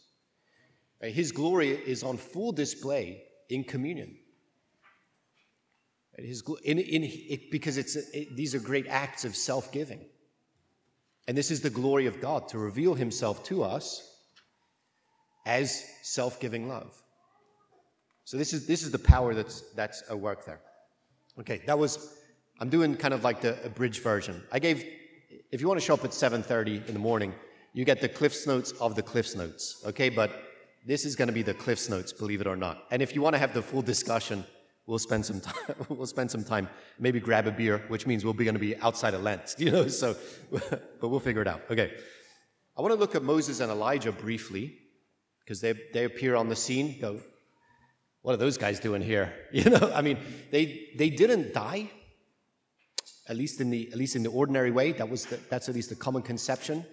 His 1.02 1.32
glory 1.32 1.70
is 1.70 2.04
on 2.04 2.18
full 2.18 2.52
display 2.52 3.24
in 3.50 3.64
communion. 3.64 4.18
His, 6.18 6.44
in, 6.64 6.78
in, 6.78 7.04
it, 7.04 7.50
because 7.52 7.78
it's, 7.78 7.96
it, 7.96 8.36
these 8.36 8.54
are 8.54 8.60
great 8.60 8.88
acts 8.88 9.26
of 9.26 9.36
self 9.36 9.72
giving. 9.72 10.02
And 11.28 11.38
this 11.38 11.50
is 11.52 11.62
the 11.62 11.70
glory 11.70 12.06
of 12.06 12.20
God 12.20 12.48
to 12.50 12.60
reveal 12.60 12.94
himself 12.94 13.44
to 13.46 13.64
us 13.64 14.08
as 15.46 15.86
self 16.04 16.40
giving 16.40 16.68
love. 16.68 17.02
So 18.26 18.38
this 18.38 18.54
is 18.54 18.68
this 18.68 18.84
is 18.84 18.92
the 18.92 19.00
power 19.00 19.34
that's 19.34 19.62
that's 19.74 20.04
at 20.10 20.20
work 20.20 20.46
there. 20.46 20.62
Okay, 21.40 21.62
that 21.66 21.78
was 21.78 22.18
I'm 22.60 22.70
doing 22.70 22.96
kind 22.96 23.14
of 23.14 23.24
like 23.24 23.42
the 23.42 23.64
abridged 23.66 24.02
version. 24.04 24.44
I 24.52 24.60
gave 24.60 24.86
if 25.52 25.62
you 25.62 25.68
want 25.68 25.80
to 25.80 25.86
show 25.86 25.94
up 25.94 26.06
at 26.06 26.12
7:30 26.12 26.88
in 26.88 26.94
the 26.94 27.00
morning, 27.00 27.34
you 27.74 27.86
get 27.86 28.02
the 28.02 28.10
Cliffs 28.10 28.46
Notes 28.46 28.72
of 28.80 28.96
the 28.96 29.02
Cliffs 29.02 29.36
Notes. 29.36 29.82
Okay, 29.86 30.10
but 30.10 30.32
this 30.86 31.06
is 31.06 31.16
going 31.16 31.28
to 31.28 31.34
be 31.34 31.44
the 31.44 31.54
Cliffs 31.54 31.90
Notes, 31.90 32.12
believe 32.12 32.42
it 32.42 32.48
or 32.48 32.56
not. 32.56 32.86
And 32.92 33.02
if 33.02 33.14
you 33.14 33.22
want 33.22 33.36
to 33.36 33.40
have 33.40 33.54
the 33.54 33.62
full 33.62 33.82
discussion, 33.82 34.44
we'll 34.88 35.00
spend 35.00 35.26
some 35.26 35.40
time. 35.40 35.76
we'll 35.90 36.08
spend 36.08 36.32
some 36.32 36.44
time. 36.44 36.68
Maybe 37.00 37.20
grab 37.20 37.48
a 37.48 37.52
beer, 37.52 37.84
which 37.88 38.08
means 38.08 38.26
we'll 38.26 38.34
be 38.34 38.46
going 38.46 38.56
to 38.56 38.60
be 38.60 38.76
outside 38.78 39.14
of 39.14 39.22
Lent, 39.22 39.56
you 39.60 39.72
know. 39.72 39.88
So, 39.88 40.16
but 40.52 41.10
we'll 41.10 41.20
figure 41.20 41.42
it 41.42 41.48
out. 41.48 41.62
Okay. 41.70 41.94
I 42.78 42.82
want 42.82 42.94
to 42.94 43.00
look 43.00 43.16
at 43.16 43.24
Moses 43.24 43.60
and 43.60 43.72
Elijah 43.72 44.12
briefly 44.12 44.78
because 45.44 45.62
they, 45.62 45.74
they 45.94 46.06
appear 46.06 46.36
on 46.36 46.50
the 46.50 46.56
scene. 46.56 47.00
Go, 47.00 47.20
what 48.22 48.34
are 48.34 48.38
those 48.38 48.58
guys 48.58 48.80
doing 48.80 49.02
here? 49.02 49.34
You 49.52 49.70
know, 49.70 49.92
I 49.94 50.02
mean, 50.02 50.18
they, 50.52 50.90
they 50.96 51.10
didn't 51.10 51.54
die, 51.54 51.92
at 53.28 53.36
least 53.36 53.60
in 53.60 53.70
the, 53.70 53.90
at 53.92 53.98
least 53.98 54.16
in 54.16 54.24
the 54.24 54.30
ordinary 54.30 54.72
way. 54.72 54.94
That 54.94 55.10
was 55.10 55.26
the, 55.26 55.38
that's 55.50 55.70
at 55.70 55.76
least 55.76 55.90
the 55.90 55.96
common 55.96 56.22
conception 56.22 56.86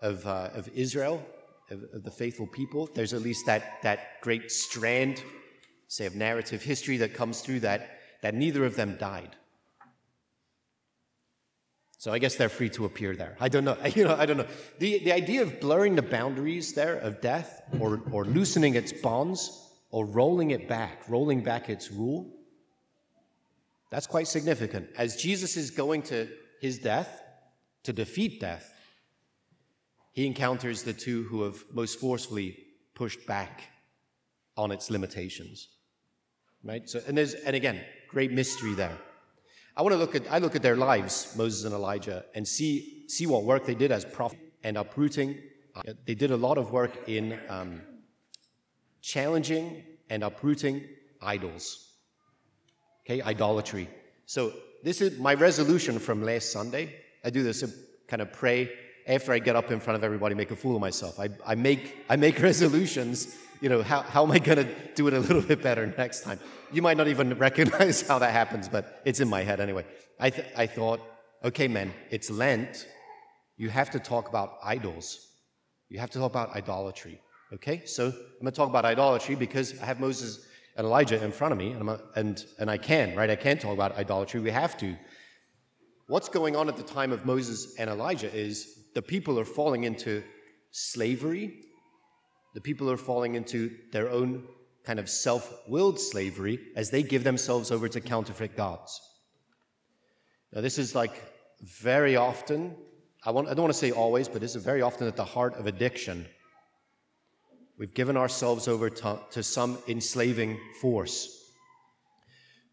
of, 0.00 0.26
uh, 0.26 0.50
of 0.54 0.68
Israel, 0.74 1.24
of, 1.70 1.84
of 1.92 2.02
the 2.02 2.10
faithful 2.10 2.46
people. 2.46 2.88
There's 2.94 3.14
at 3.14 3.22
least 3.22 3.46
that, 3.46 3.82
that 3.82 4.20
great 4.20 4.50
strand, 4.50 5.22
say, 5.88 6.06
of 6.06 6.14
narrative 6.14 6.62
history 6.62 6.96
that 6.98 7.14
comes 7.14 7.40
through 7.40 7.60
that, 7.60 8.00
that 8.22 8.34
neither 8.34 8.64
of 8.64 8.76
them 8.76 8.96
died. 8.98 9.36
So 11.98 12.12
I 12.12 12.18
guess 12.18 12.36
they're 12.36 12.48
free 12.48 12.70
to 12.70 12.86
appear 12.86 13.14
there. 13.14 13.36
I 13.40 13.48
don't 13.48 13.64
know. 13.64 13.76
You 13.94 14.04
know, 14.04 14.16
I 14.16 14.24
don't 14.24 14.38
know. 14.38 14.46
The, 14.78 15.00
the 15.00 15.12
idea 15.12 15.42
of 15.42 15.60
blurring 15.60 15.96
the 15.96 16.02
boundaries 16.02 16.72
there 16.72 16.96
of 16.96 17.20
death 17.20 17.62
or, 17.78 18.00
or 18.10 18.24
loosening 18.24 18.74
its 18.74 18.92
bonds 18.92 19.68
or 19.90 20.06
rolling 20.06 20.52
it 20.52 20.66
back, 20.66 21.08
rolling 21.08 21.42
back 21.42 21.68
its 21.68 21.90
rule, 21.90 22.26
that's 23.90 24.06
quite 24.06 24.28
significant. 24.28 24.88
As 24.96 25.16
Jesus 25.16 25.56
is 25.56 25.70
going 25.70 26.02
to 26.04 26.28
his 26.60 26.78
death, 26.78 27.22
to 27.84 27.92
defeat 27.92 28.40
death, 28.40 28.74
he 30.12 30.26
encounters 30.26 30.82
the 30.82 30.92
two 30.92 31.24
who 31.24 31.42
have 31.42 31.62
most 31.72 31.98
forcefully 31.98 32.56
pushed 32.94 33.26
back 33.26 33.62
on 34.56 34.70
its 34.70 34.90
limitations. 34.90 35.68
Right? 36.62 36.88
So, 36.88 37.00
and 37.06 37.16
there's, 37.16 37.34
and 37.34 37.56
again, 37.56 37.80
great 38.08 38.32
mystery 38.32 38.74
there. 38.74 38.98
I 39.76 39.82
want 39.82 39.92
to 39.94 39.98
look 39.98 40.14
at, 40.14 40.30
I 40.30 40.38
look 40.38 40.56
at 40.56 40.62
their 40.62 40.76
lives, 40.76 41.34
Moses 41.36 41.64
and 41.64 41.72
Elijah, 41.72 42.24
and 42.34 42.46
see, 42.46 43.04
see 43.08 43.26
what 43.26 43.44
work 43.44 43.64
they 43.64 43.74
did 43.74 43.92
as 43.92 44.04
prophets 44.04 44.42
and 44.62 44.76
uprooting. 44.76 45.38
They 46.04 46.14
did 46.14 46.32
a 46.32 46.36
lot 46.36 46.58
of 46.58 46.72
work 46.72 47.08
in 47.08 47.38
um, 47.48 47.80
challenging 49.00 49.84
and 50.10 50.22
uprooting 50.22 50.84
idols. 51.22 51.92
Okay, 53.06 53.22
idolatry. 53.22 53.88
So 54.26 54.52
this 54.82 55.00
is 55.00 55.18
my 55.18 55.34
resolution 55.34 55.98
from 55.98 56.22
last 56.22 56.52
Sunday. 56.52 56.96
I 57.24 57.30
do 57.30 57.42
this, 57.42 57.64
kind 58.08 58.20
of 58.20 58.32
pray 58.32 58.70
after 59.10 59.32
I 59.32 59.40
get 59.40 59.56
up 59.56 59.70
in 59.70 59.80
front 59.80 59.96
of 59.96 60.04
everybody, 60.04 60.34
make 60.34 60.52
a 60.52 60.56
fool 60.56 60.76
of 60.76 60.80
myself. 60.80 61.18
I, 61.18 61.28
I, 61.44 61.56
make, 61.56 62.04
I 62.08 62.16
make 62.16 62.40
resolutions. 62.50 63.36
You 63.60 63.68
know, 63.68 63.82
how, 63.82 64.02
how 64.02 64.24
am 64.24 64.30
I 64.30 64.38
going 64.38 64.58
to 64.58 64.68
do 64.94 65.08
it 65.08 65.14
a 65.14 65.20
little 65.20 65.42
bit 65.42 65.62
better 65.62 65.92
next 65.98 66.20
time? 66.22 66.38
You 66.72 66.80
might 66.80 66.96
not 66.96 67.08
even 67.08 67.36
recognize 67.36 68.06
how 68.06 68.20
that 68.20 68.32
happens, 68.32 68.68
but 68.68 69.02
it's 69.04 69.20
in 69.20 69.28
my 69.28 69.42
head 69.42 69.60
anyway. 69.60 69.84
I, 70.18 70.30
th- 70.30 70.46
I 70.56 70.66
thought, 70.66 71.00
okay, 71.44 71.66
man, 71.66 71.92
it's 72.10 72.30
Lent. 72.30 72.86
You 73.56 73.68
have 73.68 73.90
to 73.90 73.98
talk 73.98 74.28
about 74.28 74.58
idols. 74.62 75.26
You 75.88 75.98
have 75.98 76.10
to 76.10 76.18
talk 76.18 76.30
about 76.30 76.54
idolatry. 76.54 77.20
Okay? 77.52 77.84
So 77.84 78.06
I'm 78.06 78.12
going 78.12 78.46
to 78.46 78.52
talk 78.52 78.68
about 78.68 78.84
idolatry 78.84 79.34
because 79.34 79.78
I 79.80 79.86
have 79.86 79.98
Moses 79.98 80.46
and 80.76 80.86
Elijah 80.86 81.22
in 81.22 81.32
front 81.32 81.52
of 81.52 81.58
me, 81.58 81.72
and, 81.72 81.90
a, 81.90 82.00
and, 82.14 82.44
and 82.60 82.70
I 82.70 82.78
can, 82.78 83.16
right? 83.16 83.28
I 83.28 83.36
can 83.36 83.58
talk 83.58 83.74
about 83.74 83.96
idolatry. 83.98 84.40
We 84.40 84.52
have 84.52 84.78
to. 84.78 84.96
What's 86.10 86.28
going 86.28 86.56
on 86.56 86.68
at 86.68 86.76
the 86.76 86.82
time 86.82 87.12
of 87.12 87.24
Moses 87.24 87.76
and 87.78 87.88
Elijah 87.88 88.34
is 88.34 88.80
the 88.96 89.00
people 89.00 89.38
are 89.38 89.44
falling 89.44 89.84
into 89.84 90.24
slavery. 90.72 91.60
The 92.52 92.60
people 92.60 92.90
are 92.90 92.96
falling 92.96 93.36
into 93.36 93.70
their 93.92 94.10
own 94.10 94.42
kind 94.82 94.98
of 94.98 95.08
self 95.08 95.54
willed 95.68 96.00
slavery 96.00 96.58
as 96.74 96.90
they 96.90 97.04
give 97.04 97.22
themselves 97.22 97.70
over 97.70 97.88
to 97.88 98.00
counterfeit 98.00 98.56
gods. 98.56 99.00
Now, 100.52 100.62
this 100.62 100.80
is 100.80 100.96
like 100.96 101.12
very 101.62 102.16
often, 102.16 102.74
I, 103.24 103.30
want, 103.30 103.46
I 103.46 103.54
don't 103.54 103.62
want 103.62 103.72
to 103.72 103.78
say 103.78 103.92
always, 103.92 104.26
but 104.26 104.40
this 104.40 104.56
is 104.56 104.64
very 104.64 104.82
often 104.82 105.06
at 105.06 105.14
the 105.14 105.24
heart 105.24 105.54
of 105.54 105.68
addiction. 105.68 106.26
We've 107.78 107.94
given 107.94 108.16
ourselves 108.16 108.66
over 108.66 108.90
to, 108.90 109.20
to 109.30 109.44
some 109.44 109.78
enslaving 109.86 110.58
force. 110.80 111.52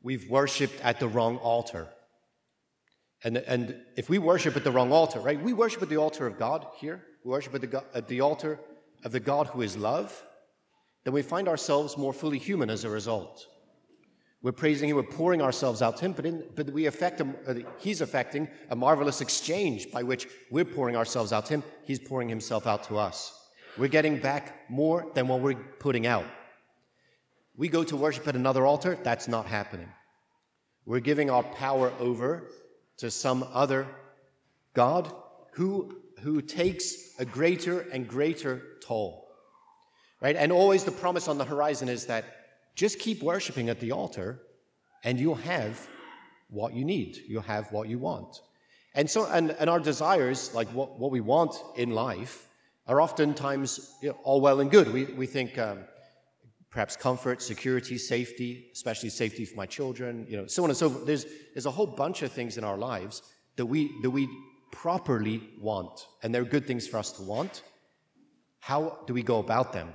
We've 0.01 0.27
worshiped 0.27 0.81
at 0.81 0.99
the 0.99 1.07
wrong 1.07 1.37
altar. 1.37 1.89
And, 3.23 3.37
and 3.37 3.75
if 3.95 4.09
we 4.09 4.19
worship 4.19 4.55
at 4.55 4.63
the 4.63 4.71
wrong 4.71 4.91
altar, 4.91 5.19
right? 5.19 5.41
We 5.41 5.53
worship 5.53 5.81
at 5.81 5.89
the 5.89 5.97
altar 5.97 6.27
of 6.27 6.37
God 6.37 6.67
here. 6.79 7.03
We 7.23 7.31
worship 7.31 7.55
at 7.55 7.61
the, 7.61 7.83
at 7.93 8.07
the 8.07 8.21
altar 8.21 8.59
of 9.03 9.11
the 9.11 9.19
God 9.19 9.47
who 9.47 9.61
is 9.61 9.75
love. 9.75 10.23
Then 11.03 11.13
we 11.13 11.21
find 11.21 11.47
ourselves 11.47 11.97
more 11.97 12.13
fully 12.13 12.37
human 12.37 12.69
as 12.69 12.83
a 12.83 12.89
result. 12.89 13.47
We're 14.43 14.51
praising 14.51 14.89
Him, 14.89 14.97
we're 14.97 15.03
pouring 15.03 15.41
ourselves 15.41 15.81
out 15.81 15.97
to 15.97 16.05
Him, 16.05 16.11
but, 16.13 16.25
in, 16.25 16.43
but 16.55 16.69
we 16.69 16.85
affect 16.85 17.19
him, 17.19 17.35
uh, 17.47 17.55
He's 17.79 18.01
affecting 18.01 18.47
a 18.69 18.75
marvelous 18.75 19.19
exchange 19.19 19.91
by 19.91 20.03
which 20.03 20.27
we're 20.51 20.65
pouring 20.65 20.95
ourselves 20.95 21.33
out 21.33 21.47
to 21.47 21.55
Him. 21.55 21.63
He's 21.83 21.99
pouring 21.99 22.29
Himself 22.29 22.67
out 22.67 22.83
to 22.85 22.97
us. 22.97 23.33
We're 23.77 23.87
getting 23.87 24.19
back 24.19 24.69
more 24.69 25.11
than 25.15 25.27
what 25.27 25.41
we're 25.41 25.55
putting 25.55 26.05
out. 26.05 26.25
We 27.55 27.67
go 27.67 27.83
to 27.83 27.97
worship 27.97 28.27
at 28.27 28.35
another 28.35 28.65
altar, 28.65 28.97
that's 29.03 29.27
not 29.27 29.47
happening. 29.47 29.89
We're 30.85 30.99
giving 30.99 31.29
our 31.29 31.43
power 31.43 31.91
over 31.99 32.49
to 32.97 33.11
some 33.11 33.47
other 33.53 33.87
God 34.73 35.11
who, 35.53 35.97
who 36.21 36.41
takes 36.41 37.17
a 37.19 37.25
greater 37.25 37.81
and 37.81 38.07
greater 38.07 38.61
toll. 38.81 39.27
Right? 40.21 40.35
And 40.35 40.51
always 40.51 40.83
the 40.83 40.91
promise 40.91 41.27
on 41.27 41.37
the 41.37 41.45
horizon 41.45 41.89
is 41.89 42.07
that 42.07 42.25
just 42.75 42.99
keep 42.99 43.21
worshiping 43.21 43.69
at 43.69 43.79
the 43.79 43.91
altar 43.91 44.39
and 45.03 45.19
you'll 45.19 45.35
have 45.35 45.87
what 46.49 46.73
you 46.73 46.85
need. 46.85 47.17
You'll 47.27 47.41
have 47.43 47.71
what 47.71 47.87
you 47.87 47.99
want. 47.99 48.41
And 48.95 49.09
so, 49.09 49.25
and, 49.25 49.51
and 49.51 49.69
our 49.69 49.79
desires, 49.79 50.53
like 50.55 50.67
what, 50.69 50.99
what 50.99 51.11
we 51.11 51.21
want 51.21 51.55
in 51.75 51.91
life, 51.91 52.47
are 52.87 53.01
oftentimes 53.01 53.93
you 54.01 54.09
know, 54.09 54.17
all 54.23 54.41
well 54.41 54.59
and 54.59 54.71
good. 54.71 54.91
We, 54.91 55.05
we 55.05 55.27
think 55.27 55.57
um, 55.57 55.79
perhaps 56.69 56.95
comfort, 56.95 57.41
security, 57.41 57.97
safety, 57.97 58.69
especially 58.73 59.09
safety 59.09 59.45
for 59.45 59.55
my 59.55 59.65
children, 59.65 60.25
you 60.29 60.37
know, 60.37 60.47
so 60.47 60.63
on 60.63 60.69
and 60.69 60.77
so 60.77 60.89
forth. 60.89 61.05
There's, 61.05 61.25
there's 61.53 61.65
a 61.65 61.71
whole 61.71 61.87
bunch 61.87 62.21
of 62.21 62.31
things 62.31 62.57
in 62.57 62.63
our 62.63 62.77
lives 62.77 63.21
that 63.55 63.65
we, 63.65 63.91
that 64.01 64.09
we 64.09 64.27
properly 64.71 65.41
want, 65.59 66.07
and 66.21 66.33
they're 66.33 66.43
good 66.43 66.67
things 66.67 66.87
for 66.87 66.97
us 66.97 67.11
to 67.13 67.23
want. 67.23 67.63
How 68.59 68.99
do 69.07 69.13
we 69.13 69.23
go 69.23 69.39
about 69.39 69.73
them? 69.73 69.93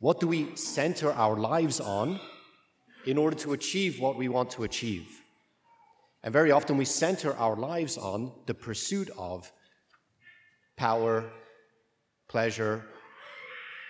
What 0.00 0.20
do 0.20 0.26
we 0.26 0.54
center 0.54 1.12
our 1.12 1.36
lives 1.36 1.80
on 1.80 2.20
in 3.06 3.16
order 3.16 3.36
to 3.36 3.54
achieve 3.54 4.00
what 4.00 4.16
we 4.16 4.28
want 4.28 4.50
to 4.50 4.64
achieve? 4.64 5.22
And 6.22 6.32
very 6.32 6.52
often 6.52 6.76
we 6.76 6.84
center 6.84 7.34
our 7.36 7.56
lives 7.56 7.96
on 7.96 8.32
the 8.46 8.54
pursuit 8.54 9.10
of 9.16 9.50
power, 10.76 11.30
pleasure, 12.28 12.84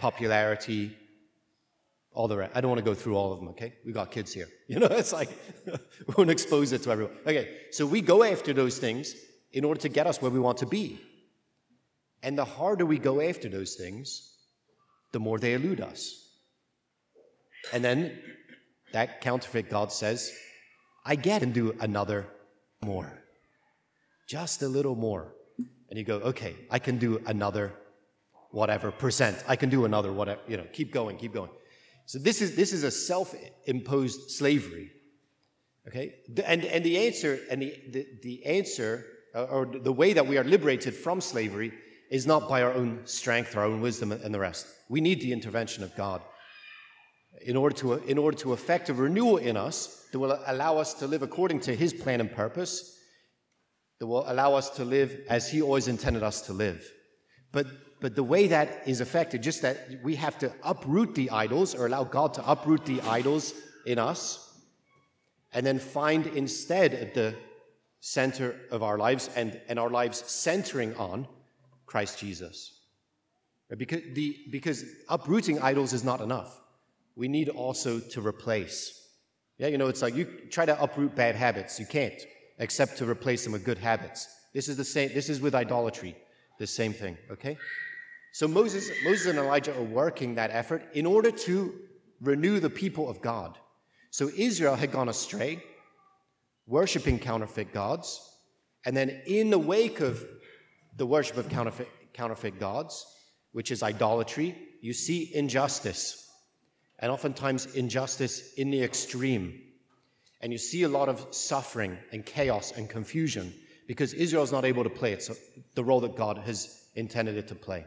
popularity, 0.01 0.97
all 2.15 2.29
the. 2.29 2.49
I 2.57 2.61
don't 2.61 2.71
want 2.71 2.79
to 2.79 2.85
go 2.85 2.95
through 2.95 3.17
all 3.17 3.33
of 3.33 3.41
them, 3.41 3.49
okay? 3.49 3.75
We 3.85 3.93
got 3.93 4.11
kids 4.11 4.33
here. 4.33 4.49
You 4.67 4.79
know, 4.79 4.87
it's 4.87 5.13
like 5.13 5.29
we 5.67 6.15
won't 6.17 6.31
expose 6.31 6.73
it 6.73 6.83
to 6.85 6.91
everyone. 6.91 7.15
Okay, 7.27 7.51
so 7.71 7.85
we 7.85 8.01
go 8.01 8.25
after 8.25 8.55
those 8.55 8.79
things 8.79 9.15
in 9.53 9.63
order 9.63 9.79
to 9.83 9.91
get 9.91 10.07
us 10.07 10.23
where 10.23 10.31
we 10.31 10.41
want 10.41 10.59
to 10.59 10.67
be. 10.67 11.01
And 12.23 12.39
the 12.39 12.47
harder 12.47 12.87
we 12.87 12.99
go 12.99 13.21
after 13.21 13.51
those 13.51 13.75
things, 13.75 14.33
the 15.13 15.21
more 15.21 15.39
they 15.39 15.53
elude 15.53 15.83
us. 15.83 16.31
And 17.75 17.85
then 17.85 18.19
that 18.93 19.21
counterfeit 19.21 19.69
God 19.69 19.93
says, 19.93 20.33
I 21.05 21.17
get 21.17 21.43
and 21.43 21.53
do 21.53 21.77
another 21.81 22.27
more. 22.83 23.13
Just 24.27 24.63
a 24.63 24.69
little 24.69 24.97
more. 24.97 25.35
And 25.91 25.99
you 25.99 26.05
go, 26.05 26.17
okay, 26.17 26.57
I 26.71 26.79
can 26.79 26.97
do 26.97 27.23
another 27.27 27.75
whatever 28.51 28.91
percent. 28.91 29.45
I 29.47 29.57
can 29.57 29.69
do 29.69 29.85
another 29.85 30.13
whatever, 30.13 30.41
you 30.49 30.57
know, 30.57 30.67
keep 30.73 30.93
going, 30.93 31.19
keep 31.19 31.35
going. 31.35 31.51
So 32.07 32.19
this 32.19 32.43
is, 32.43 32.55
this 32.55 32.73
is 32.73 32.83
a 32.83 32.91
self-imposed 32.91 34.31
slavery. 34.31 34.91
Okay? 35.89 36.17
And, 36.45 36.65
and 36.65 36.85
the 36.85 37.07
answer, 37.07 37.39
and 37.51 37.63
the, 37.63 37.75
the, 37.91 38.07
the 38.23 38.47
answer, 38.47 39.05
uh, 39.35 39.45
or 39.45 39.67
the 39.67 39.93
way 39.93 40.13
that 40.13 40.27
we 40.27 40.39
are 40.39 40.45
liberated 40.45 40.95
from 40.95 41.21
slavery 41.21 41.73
is 42.11 42.27
not 42.27 42.49
by 42.49 42.63
our 42.63 42.73
own 42.73 43.01
strength, 43.05 43.57
our 43.57 43.65
own 43.65 43.81
wisdom, 43.81 44.13
and 44.13 44.33
the 44.33 44.39
rest. 44.39 44.67
We 44.89 45.01
need 45.01 45.21
the 45.21 45.33
intervention 45.33 45.83
of 45.83 45.95
God 45.97 46.23
in 47.43 47.57
order 47.57 47.75
to, 47.77 47.95
in 47.95 48.19
order 48.19 48.37
to 48.39 48.53
effect 48.53 48.89
a 48.89 48.95
renewal 48.95 49.39
in 49.39 49.57
us 49.57 50.07
that 50.13 50.19
will 50.19 50.39
allow 50.47 50.79
us 50.79 50.95
to 50.95 51.07
live 51.07 51.23
according 51.23 51.61
to 51.61 51.75
His 51.75 51.93
plan 51.93 52.21
and 52.21 52.31
purpose, 52.31 52.99
that 53.99 54.07
will 54.07 54.25
allow 54.31 54.55
us 54.55 54.71
to 54.71 54.85
live 54.85 55.21
as 55.29 55.51
He 55.51 55.61
always 55.61 55.89
intended 55.89 56.23
us 56.23 56.43
to 56.43 56.53
live. 56.53 56.89
But 57.53 57.67
but 58.05 58.15
the 58.15 58.23
way 58.23 58.49
that 58.49 58.83
is 58.85 59.01
affected, 59.01 59.43
just 59.43 59.63
that 59.63 59.89
we 60.03 60.15
have 60.17 60.37
to 60.39 60.53
uproot 60.63 61.15
the 61.15 61.31
idols 61.31 61.75
or 61.75 61.87
allow 61.87 62.05
God 62.05 62.35
to 62.35 62.47
uproot 62.47 62.85
the 62.85 63.01
idols 63.01 63.55
in 63.87 63.99
us, 63.99 64.61
and 65.55 65.65
then 65.65 65.79
find 65.79 66.27
instead 66.27 66.93
at 66.93 67.15
the 67.15 67.35
center 68.01 68.57
of 68.71 68.83
our 68.83 68.99
lives 68.99 69.31
and, 69.35 69.59
and 69.69 69.79
our 69.79 69.89
lives 69.89 70.23
centering 70.27 70.95
on 70.97 71.27
Christ 71.87 72.19
Jesus. 72.19 72.79
Because, 73.75 74.03
the, 74.13 74.37
because 74.51 74.85
uprooting 75.09 75.61
idols 75.61 75.95
is 75.95 76.05
not 76.05 76.21
enough. 76.21 76.61
We 77.17 77.29
need 77.29 77.49
also 77.49 78.01
to 78.01 78.21
replace. 78.21 79.01
Yeah, 79.57 79.69
you 79.69 79.79
know, 79.79 79.89
it's 79.89 80.03
like 80.03 80.15
you 80.15 80.27
try 80.51 80.67
to 80.67 80.79
uproot 80.79 81.15
bad 81.15 81.37
habits, 81.37 81.81
you 81.81 81.87
can't, 81.87 82.21
except 82.59 82.99
to 82.99 83.09
replace 83.09 83.45
them 83.45 83.55
with 83.55 83.65
good 83.65 83.79
habits. 83.79 84.29
This 84.53 84.69
is 84.69 84.77
the 84.77 84.85
same, 84.85 85.09
this 85.15 85.31
is 85.31 85.41
with 85.41 85.55
idolatry. 85.55 86.15
the 86.59 86.67
same 86.67 86.93
thing, 86.93 87.17
okay? 87.31 87.57
So 88.35 88.49
Moses, 88.49 88.91
Moses 89.05 89.27
and 89.27 89.39
Elijah 89.39 89.79
are 89.79 89.85
working 89.85 90.35
that 90.35 90.51
effort 90.51 90.83
in 90.93 91.07
order 91.07 91.31
to 91.31 91.73
renew 92.21 92.59
the 92.59 92.69
people 92.69 93.09
of 93.09 93.23
God. 93.23 93.57
So 94.11 94.29
Israel 94.37 94.75
had 94.75 94.91
gone 94.91 95.09
astray, 95.09 95.63
worshiping 96.67 97.21
counterfeit 97.21 97.73
gods, 97.73 98.29
and 98.85 98.97
then 98.97 99.23
in 99.29 99.51
the 99.51 99.59
wake 99.59 100.01
of 100.01 100.27
the 100.97 101.07
worship 101.07 101.37
of 101.37 101.49
counterfeit, 101.49 101.89
counterfeit 102.13 102.59
gods, 102.59 103.07
which 103.53 103.71
is 103.71 103.85
idolatry, 103.85 104.59
you 104.81 104.93
see 104.93 105.31
injustice, 105.33 106.29
and 106.99 107.13
oftentimes 107.13 107.67
injustice 107.77 108.55
in 108.55 108.69
the 108.69 108.83
extreme. 108.83 109.63
And 110.41 110.51
you 110.51 110.59
see 110.59 110.83
a 110.83 110.89
lot 110.89 111.09
of 111.09 111.25
suffering 111.31 111.97
and 112.11 112.27
chaos 112.27 112.73
and 112.73 112.91
confusion 112.91 113.55
because 113.87 114.13
Israel 114.13 114.43
is 114.43 114.51
not 114.51 114.65
able 114.65 114.83
to 114.83 114.91
play 114.91 115.13
it, 115.13 115.23
so 115.23 115.37
the 115.77 115.85
role 115.85 116.01
that 116.01 116.17
God 116.17 116.39
has 116.39 116.89
intended 116.97 117.37
it 117.37 117.47
to 117.47 117.55
play. 117.55 117.85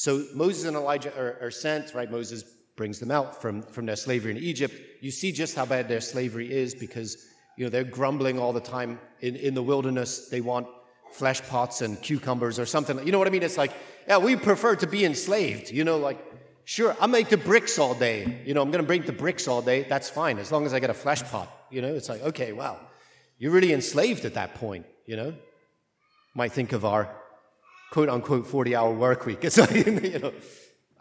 So 0.00 0.24
Moses 0.32 0.64
and 0.64 0.78
Elijah 0.78 1.14
are, 1.14 1.36
are, 1.42 1.50
sent, 1.50 1.92
right? 1.92 2.10
Moses 2.10 2.42
brings 2.74 2.98
them 2.98 3.10
out 3.10 3.42
from, 3.42 3.60
from 3.60 3.84
their 3.84 3.96
slavery 3.96 4.30
in 4.30 4.38
Egypt. 4.38 4.74
You 5.02 5.10
see 5.10 5.30
just 5.30 5.54
how 5.54 5.66
bad 5.66 5.88
their 5.88 6.00
slavery 6.00 6.50
is 6.50 6.74
because 6.74 7.18
you 7.58 7.66
know 7.66 7.68
they're 7.68 7.84
grumbling 7.84 8.38
all 8.38 8.54
the 8.54 8.62
time 8.62 8.98
in, 9.20 9.36
in 9.36 9.52
the 9.52 9.62
wilderness. 9.62 10.30
They 10.30 10.40
want 10.40 10.68
flesh 11.12 11.42
pots 11.42 11.82
and 11.82 12.00
cucumbers 12.00 12.58
or 12.58 12.64
something. 12.64 13.04
You 13.04 13.12
know 13.12 13.18
what 13.18 13.28
I 13.28 13.30
mean? 13.30 13.42
It's 13.42 13.58
like, 13.58 13.74
yeah, 14.08 14.16
we 14.16 14.36
prefer 14.36 14.74
to 14.76 14.86
be 14.86 15.04
enslaved. 15.04 15.70
You 15.70 15.84
know, 15.84 15.98
like, 15.98 16.18
sure, 16.64 16.96
I 16.98 17.06
make 17.06 17.28
the 17.28 17.36
bricks 17.36 17.78
all 17.78 17.94
day. 17.94 18.40
You 18.46 18.54
know, 18.54 18.62
I'm 18.62 18.70
going 18.70 18.82
to 18.82 18.86
bring 18.86 19.02
the 19.02 19.12
bricks 19.12 19.48
all 19.48 19.60
day. 19.60 19.82
That's 19.82 20.08
fine 20.08 20.38
as 20.38 20.50
long 20.50 20.64
as 20.64 20.72
I 20.72 20.80
get 20.80 20.88
a 20.88 20.94
flesh 20.94 21.22
pot. 21.24 21.52
You 21.70 21.82
know, 21.82 21.94
it's 21.94 22.08
like, 22.08 22.22
okay, 22.22 22.54
wow, 22.54 22.80
you're 23.38 23.52
really 23.52 23.74
enslaved 23.74 24.24
at 24.24 24.32
that 24.32 24.54
point. 24.54 24.86
You 25.04 25.16
know, 25.16 25.34
might 26.34 26.52
think 26.52 26.72
of 26.72 26.86
our 26.86 27.19
quote 27.90 28.08
unquote 28.08 28.46
40 28.46 28.74
hour 28.76 28.92
work 28.92 29.26
week. 29.26 29.40
It's 29.44 29.58
like, 29.58 29.86
you 29.86 30.18
know, 30.18 30.32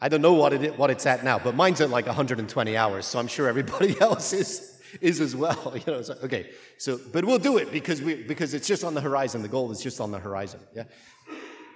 I 0.01 0.09
don't 0.09 0.21
know 0.21 0.33
what, 0.33 0.53
it, 0.53 0.77
what 0.77 0.89
it's 0.89 1.05
at 1.05 1.23
now, 1.23 1.39
but 1.39 1.55
mine's 1.55 1.81
at 1.81 1.89
like 1.89 2.05
120 2.05 2.77
hours, 2.77 3.05
so 3.05 3.19
I'm 3.19 3.27
sure 3.27 3.47
everybody 3.47 3.99
else 4.01 4.33
is 4.33 4.75
is 5.01 5.21
as 5.21 5.35
well. 5.35 5.73
You 5.85 5.93
know, 5.93 5.99
like, 5.99 6.23
okay, 6.23 6.49
so 6.77 6.99
but 7.11 7.25
we'll 7.25 7.39
do 7.39 7.57
it 7.57 7.71
because 7.71 8.01
we 8.01 8.15
because 8.15 8.53
it's 8.53 8.67
just 8.67 8.83
on 8.83 8.93
the 8.93 9.01
horizon. 9.01 9.41
The 9.41 9.47
goal 9.47 9.71
is 9.71 9.81
just 9.81 10.01
on 10.01 10.11
the 10.11 10.19
horizon. 10.19 10.59
Yeah. 10.75 10.83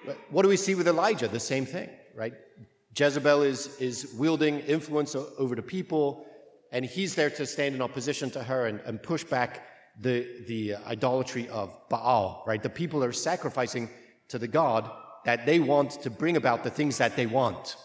But 0.06 0.18
what 0.32 0.42
do 0.42 0.50
we 0.50 0.58
see 0.58 0.76
with 0.76 0.88
Elijah? 0.88 1.28
The 1.28 1.40
same 1.40 1.66
thing, 1.66 1.90
right? 2.16 2.34
Jezebel 2.98 3.44
is 3.44 3.78
is 3.80 4.14
wielding 4.18 4.60
influence 4.62 5.16
over 5.16 5.56
the 5.56 5.62
people, 5.62 6.26
and 6.72 6.86
he's 6.86 7.16
there 7.16 7.30
to 7.30 7.46
stand 7.46 7.76
in 7.76 7.82
opposition 7.82 8.32
to 8.32 8.44
her 8.44 8.66
and, 8.66 8.80
and 8.82 9.02
push 9.02 9.24
back 9.24 9.68
the 10.00 10.28
the 10.48 10.76
idolatry 10.88 11.48
of 11.50 11.78
Baal. 11.90 12.44
Right? 12.48 12.64
The 12.64 12.70
people 12.70 13.04
are 13.04 13.14
sacrificing 13.14 13.90
to 14.30 14.40
the 14.40 14.48
god 14.48 14.90
that 15.26 15.46
they 15.46 15.60
want 15.60 15.92
to 16.02 16.10
bring 16.10 16.38
about 16.38 16.64
the 16.64 16.70
things 16.70 16.98
that 16.98 17.16
they 17.16 17.26
want. 17.26 17.76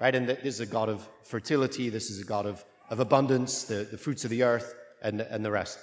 Right? 0.00 0.14
And 0.14 0.28
this 0.28 0.44
is 0.44 0.60
a 0.60 0.66
god 0.66 0.88
of 0.88 1.08
fertility. 1.24 1.88
This 1.88 2.10
is 2.10 2.20
a 2.20 2.24
god 2.24 2.46
of 2.46 2.64
of 2.90 3.00
abundance, 3.00 3.64
the, 3.64 3.86
the 3.90 3.98
fruits 3.98 4.24
of 4.24 4.30
the 4.30 4.42
earth, 4.42 4.74
and, 5.02 5.20
and 5.20 5.44
the 5.44 5.50
rest. 5.50 5.78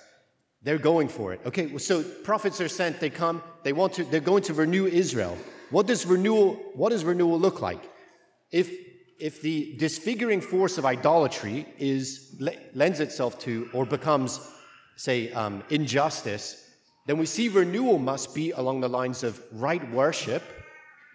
They're 0.64 0.78
going 0.78 1.08
for 1.08 1.34
it. 1.34 1.42
Okay, 1.46 1.78
so 1.78 2.04
prophets 2.04 2.60
are 2.60 2.68
sent, 2.68 3.00
they 3.00 3.10
come, 3.10 3.44
they 3.64 3.74
want 3.74 3.94
to, 3.94 4.04
they're 4.04 4.20
going 4.20 4.44
to 4.44 4.54
renew 4.54 4.88
Israel. 4.88 5.38
What 5.70 5.88
does 5.88 6.06
renewal, 6.06 6.56
what 6.74 6.90
does 6.90 7.06
renewal 7.06 7.40
look 7.40 7.62
like? 7.62 7.82
If, 8.52 8.72
if 9.20 9.42
the 9.42 9.76
disfiguring 9.78 10.42
force 10.42 10.78
of 10.78 10.86
idolatry 10.86 11.68
is, 11.78 12.42
lends 12.74 13.00
itself 13.00 13.40
to 13.40 13.70
or 13.74 13.86
becomes, 13.86 14.40
say, 14.96 15.32
um, 15.34 15.64
injustice, 15.70 16.62
then 17.06 17.18
we 17.20 17.28
see 17.28 17.50
renewal 17.50 18.00
must 18.00 18.34
be 18.34 18.52
along 18.52 18.82
the 18.82 18.90
lines 18.90 19.24
of 19.24 19.42
right 19.52 19.92
worship, 19.92 20.42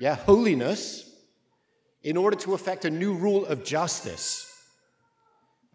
yeah, 0.00 0.16
holiness, 0.16 1.09
in 2.02 2.16
order 2.16 2.37
to 2.38 2.54
effect 2.54 2.87
a 2.87 2.90
new 2.90 3.14
rule 3.14 3.45
of 3.47 3.62
justice. 3.62 4.47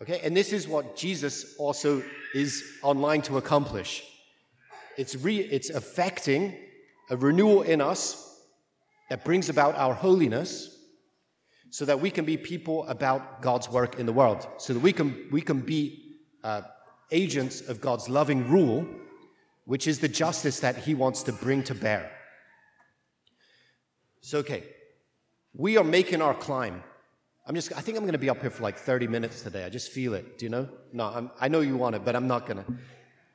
Okay, 0.01 0.19
and 0.23 0.35
this 0.35 0.51
is 0.51 0.67
what 0.67 0.97
Jesus 0.97 1.55
also 1.57 2.03
is 2.33 2.63
online 2.81 3.21
to 3.21 3.37
accomplish. 3.37 4.03
It's, 4.97 5.15
re- 5.15 5.37
it's 5.37 5.69
affecting 5.69 6.55
a 7.11 7.15
renewal 7.15 7.61
in 7.61 7.79
us 7.81 8.41
that 9.09 9.23
brings 9.23 9.47
about 9.47 9.75
our 9.75 9.93
holiness 9.93 10.75
so 11.69 11.85
that 11.85 11.99
we 11.99 12.09
can 12.09 12.25
be 12.25 12.35
people 12.35 12.87
about 12.87 13.43
God's 13.43 13.69
work 13.69 13.99
in 13.99 14.07
the 14.07 14.13
world, 14.13 14.47
so 14.57 14.73
that 14.73 14.79
we 14.79 14.91
can, 14.91 15.27
we 15.31 15.41
can 15.41 15.59
be 15.59 16.15
uh, 16.43 16.61
agents 17.11 17.61
of 17.61 17.79
God's 17.79 18.09
loving 18.09 18.49
rule, 18.49 18.87
which 19.65 19.85
is 19.85 19.99
the 19.99 20.07
justice 20.07 20.61
that 20.61 20.77
He 20.77 20.95
wants 20.95 21.21
to 21.23 21.31
bring 21.31 21.63
to 21.63 21.75
bear. 21.75 22.14
So, 24.25 24.39
okay, 24.39 24.63
we 25.53 25.77
are 25.77 25.83
making 25.83 26.21
our 26.21 26.33
climb 26.33 26.81
I'm 27.47 27.53
just, 27.53 27.71
I 27.73 27.81
think 27.81 27.95
I'm 27.97 28.03
going 28.03 28.13
to 28.13 28.19
be 28.19 28.29
up 28.29 28.41
here 28.41 28.49
for 28.49 28.63
like 28.63 28.77
30 28.77 29.07
minutes 29.07 29.43
today. 29.43 29.65
I 29.65 29.69
just 29.69 29.91
feel 29.91 30.15
it. 30.15 30.39
Do 30.39 30.45
you 30.45 30.49
know? 30.49 30.67
No, 30.91 31.05
I'm, 31.05 31.31
i 31.39 31.47
know 31.47 31.59
you 31.59 31.77
want 31.77 31.95
it, 31.95 32.03
but 32.03 32.15
I'm 32.15 32.27
not 32.27 32.47
going 32.47 32.57
to. 32.57 32.65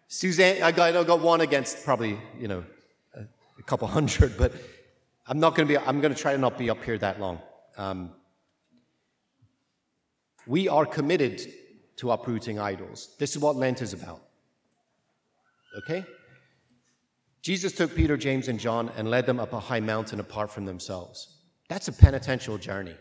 Suzanne, 0.09 0.63
I 0.65 0.73
got, 0.73 0.97
I 0.97 1.05
got 1.05 1.21
one 1.21 1.41
against 1.41 1.85
probably, 1.85 2.19
you 2.37 2.49
know, 2.49 2.65
a, 3.15 3.21
a 3.21 3.63
couple 3.63 3.87
hundred, 3.87 4.37
but 4.37 4.53
I'm 5.29 5.39
not 5.39 5.55
going 5.55 5.69
to 5.69 5.75
be, 5.75 5.79
I'm 5.79 6.01
going 6.01 6.13
to 6.13 6.21
try 6.21 6.33
to 6.33 6.39
not 6.39 6.59
be 6.59 6.71
up 6.71 6.83
here 6.83 6.99
that 6.99 7.21
long. 7.21 7.41
Um, 7.77 8.11
we 10.49 10.69
are 10.69 10.85
committed 10.85 11.41
to 11.99 12.11
uprooting 12.11 12.59
idols. 12.59 13.15
This 13.21 13.37
is 13.37 13.39
what 13.39 13.55
Lent 13.55 13.81
is 13.81 13.93
about. 13.93 14.23
Okay? 15.85 16.05
Jesus 17.43 17.73
took 17.73 17.95
Peter, 17.95 18.17
James, 18.17 18.49
and 18.49 18.61
John 18.61 18.91
and 18.97 19.11
led 19.11 19.27
them 19.27 19.41
up 19.41 19.53
a 19.53 19.61
high 19.61 19.81
mountain 19.81 20.21
apart 20.21 20.51
from 20.51 20.67
themselves. 20.67 21.39
That's 21.69 21.89
a 21.89 21.93
penitential 21.93 22.59
journey. 22.59 22.97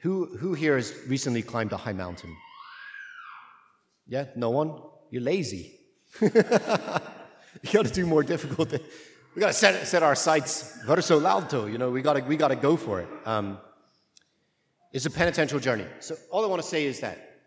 Who, 0.00 0.26
who 0.36 0.54
here 0.54 0.76
has 0.76 0.94
recently 1.06 1.42
climbed 1.42 1.72
a 1.72 1.76
high 1.76 1.92
mountain? 1.92 2.34
Yeah, 4.06 4.26
no 4.36 4.50
one? 4.50 4.80
You're 5.10 5.22
lazy. 5.22 5.74
you 6.20 6.30
got 6.30 7.86
to 7.86 7.92
do 7.92 8.06
more 8.06 8.22
difficult. 8.22 8.70
Things. 8.70 8.84
We 9.34 9.40
got 9.40 9.48
to 9.48 9.52
set, 9.52 9.86
set 9.86 10.02
our 10.02 10.14
sights 10.14 10.78
verso 10.86 11.24
alto. 11.24 11.66
You 11.66 11.78
know, 11.78 11.90
we 11.90 12.00
got 12.00 12.14
to 12.14 12.22
we 12.22 12.36
got 12.36 12.48
to 12.48 12.56
go 12.56 12.76
for 12.76 13.00
it. 13.00 13.08
Um, 13.26 13.58
it's 14.92 15.06
a 15.06 15.10
penitential 15.10 15.60
journey. 15.60 15.86
So 16.00 16.16
all 16.30 16.44
I 16.44 16.48
want 16.48 16.62
to 16.62 16.68
say 16.68 16.86
is 16.86 17.00
that 17.00 17.40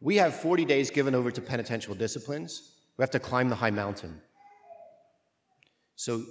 we 0.00 0.16
have 0.16 0.34
40 0.34 0.64
days 0.64 0.90
given 0.90 1.14
over 1.14 1.30
to 1.30 1.40
penitential 1.40 1.94
disciplines. 1.94 2.75
We 2.96 3.02
have 3.02 3.10
to 3.10 3.18
climb 3.18 3.48
the 3.48 3.56
high 3.56 3.70
mountain. 3.70 4.20
So 5.96 6.22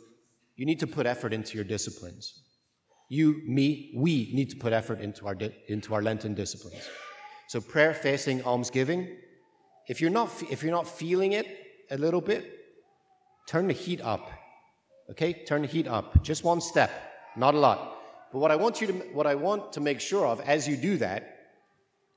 you 0.56 0.66
need 0.66 0.80
to 0.80 0.88
put 0.88 1.06
effort 1.06 1.34
into 1.34 1.56
your 1.56 1.64
disciplines. 1.64 2.42
You, 3.10 3.42
me, 3.46 3.94
we 3.96 4.32
need 4.34 4.50
to 4.50 4.56
put 4.56 4.74
effort 4.74 5.00
into 5.00 5.28
our, 5.28 5.36
di- 5.36 5.56
into 5.68 5.94
our 5.94 6.02
Lenten 6.02 6.34
disciplines. 6.34 6.82
So 7.48 7.62
prayer, 7.62 7.94
fasting, 7.94 8.44
almsgiving. 8.44 9.16
If 9.88 10.02
you're 10.02 10.10
not, 10.10 10.30
if 10.50 10.64
you're 10.64 10.72
not 10.72 10.88
feeling 10.88 11.34
it 11.34 11.46
a 11.92 11.98
little 11.98 12.22
bit, 12.22 12.52
turn 13.48 13.68
the 13.68 13.74
heat 13.74 14.02
up. 14.02 14.32
Okay, 15.12 15.44
turn 15.46 15.62
the 15.62 15.68
heat 15.68 15.88
up. 15.88 16.24
Just 16.24 16.44
one 16.44 16.60
step, 16.60 16.90
not 17.36 17.54
a 17.54 17.60
lot. 17.60 17.98
But 18.32 18.40
what 18.40 18.50
I 18.50 18.56
want 18.56 18.82
you 18.82 18.88
to, 18.88 18.94
what 19.14 19.28
I 19.28 19.36
want 19.36 19.74
to 19.74 19.82
make 19.82 20.00
sure 20.00 20.26
of 20.26 20.42
as 20.42 20.68
you 20.68 20.76
do 20.76 20.98
that, 20.98 21.38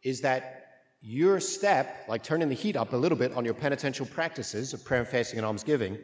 is 0.02 0.22
that 0.22 0.57
your 1.00 1.40
step, 1.40 2.04
like 2.08 2.22
turning 2.22 2.48
the 2.48 2.54
heat 2.54 2.76
up 2.76 2.92
a 2.92 2.96
little 2.96 3.18
bit 3.18 3.32
on 3.32 3.44
your 3.44 3.54
penitential 3.54 4.06
practices 4.06 4.74
of 4.74 4.84
prayer 4.84 5.00
and 5.00 5.08
fasting 5.08 5.38
and 5.38 5.46
almsgiving, 5.46 5.98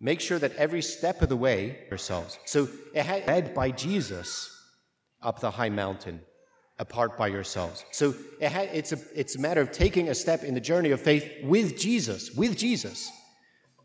make 0.00 0.20
sure 0.20 0.38
that 0.38 0.54
every 0.56 0.82
step 0.82 1.20
of 1.22 1.28
the 1.28 1.36
way 1.36 1.78
ourselves. 1.90 2.38
So 2.46 2.68
it 2.94 3.04
had 3.04 3.26
led 3.26 3.54
by 3.54 3.70
Jesus 3.70 4.56
up 5.22 5.40
the 5.40 5.50
high 5.50 5.68
mountain, 5.68 6.20
apart 6.78 7.18
by 7.18 7.28
yourselves. 7.28 7.84
So 7.90 8.14
it 8.40 8.50
had, 8.50 8.70
it's, 8.72 8.92
a, 8.92 8.98
it's 9.14 9.36
a 9.36 9.40
matter 9.40 9.60
of 9.60 9.72
taking 9.72 10.08
a 10.08 10.14
step 10.14 10.44
in 10.44 10.54
the 10.54 10.60
journey 10.60 10.92
of 10.92 11.00
faith 11.00 11.28
with 11.42 11.78
Jesus, 11.78 12.30
with 12.30 12.56
Jesus. 12.56 13.10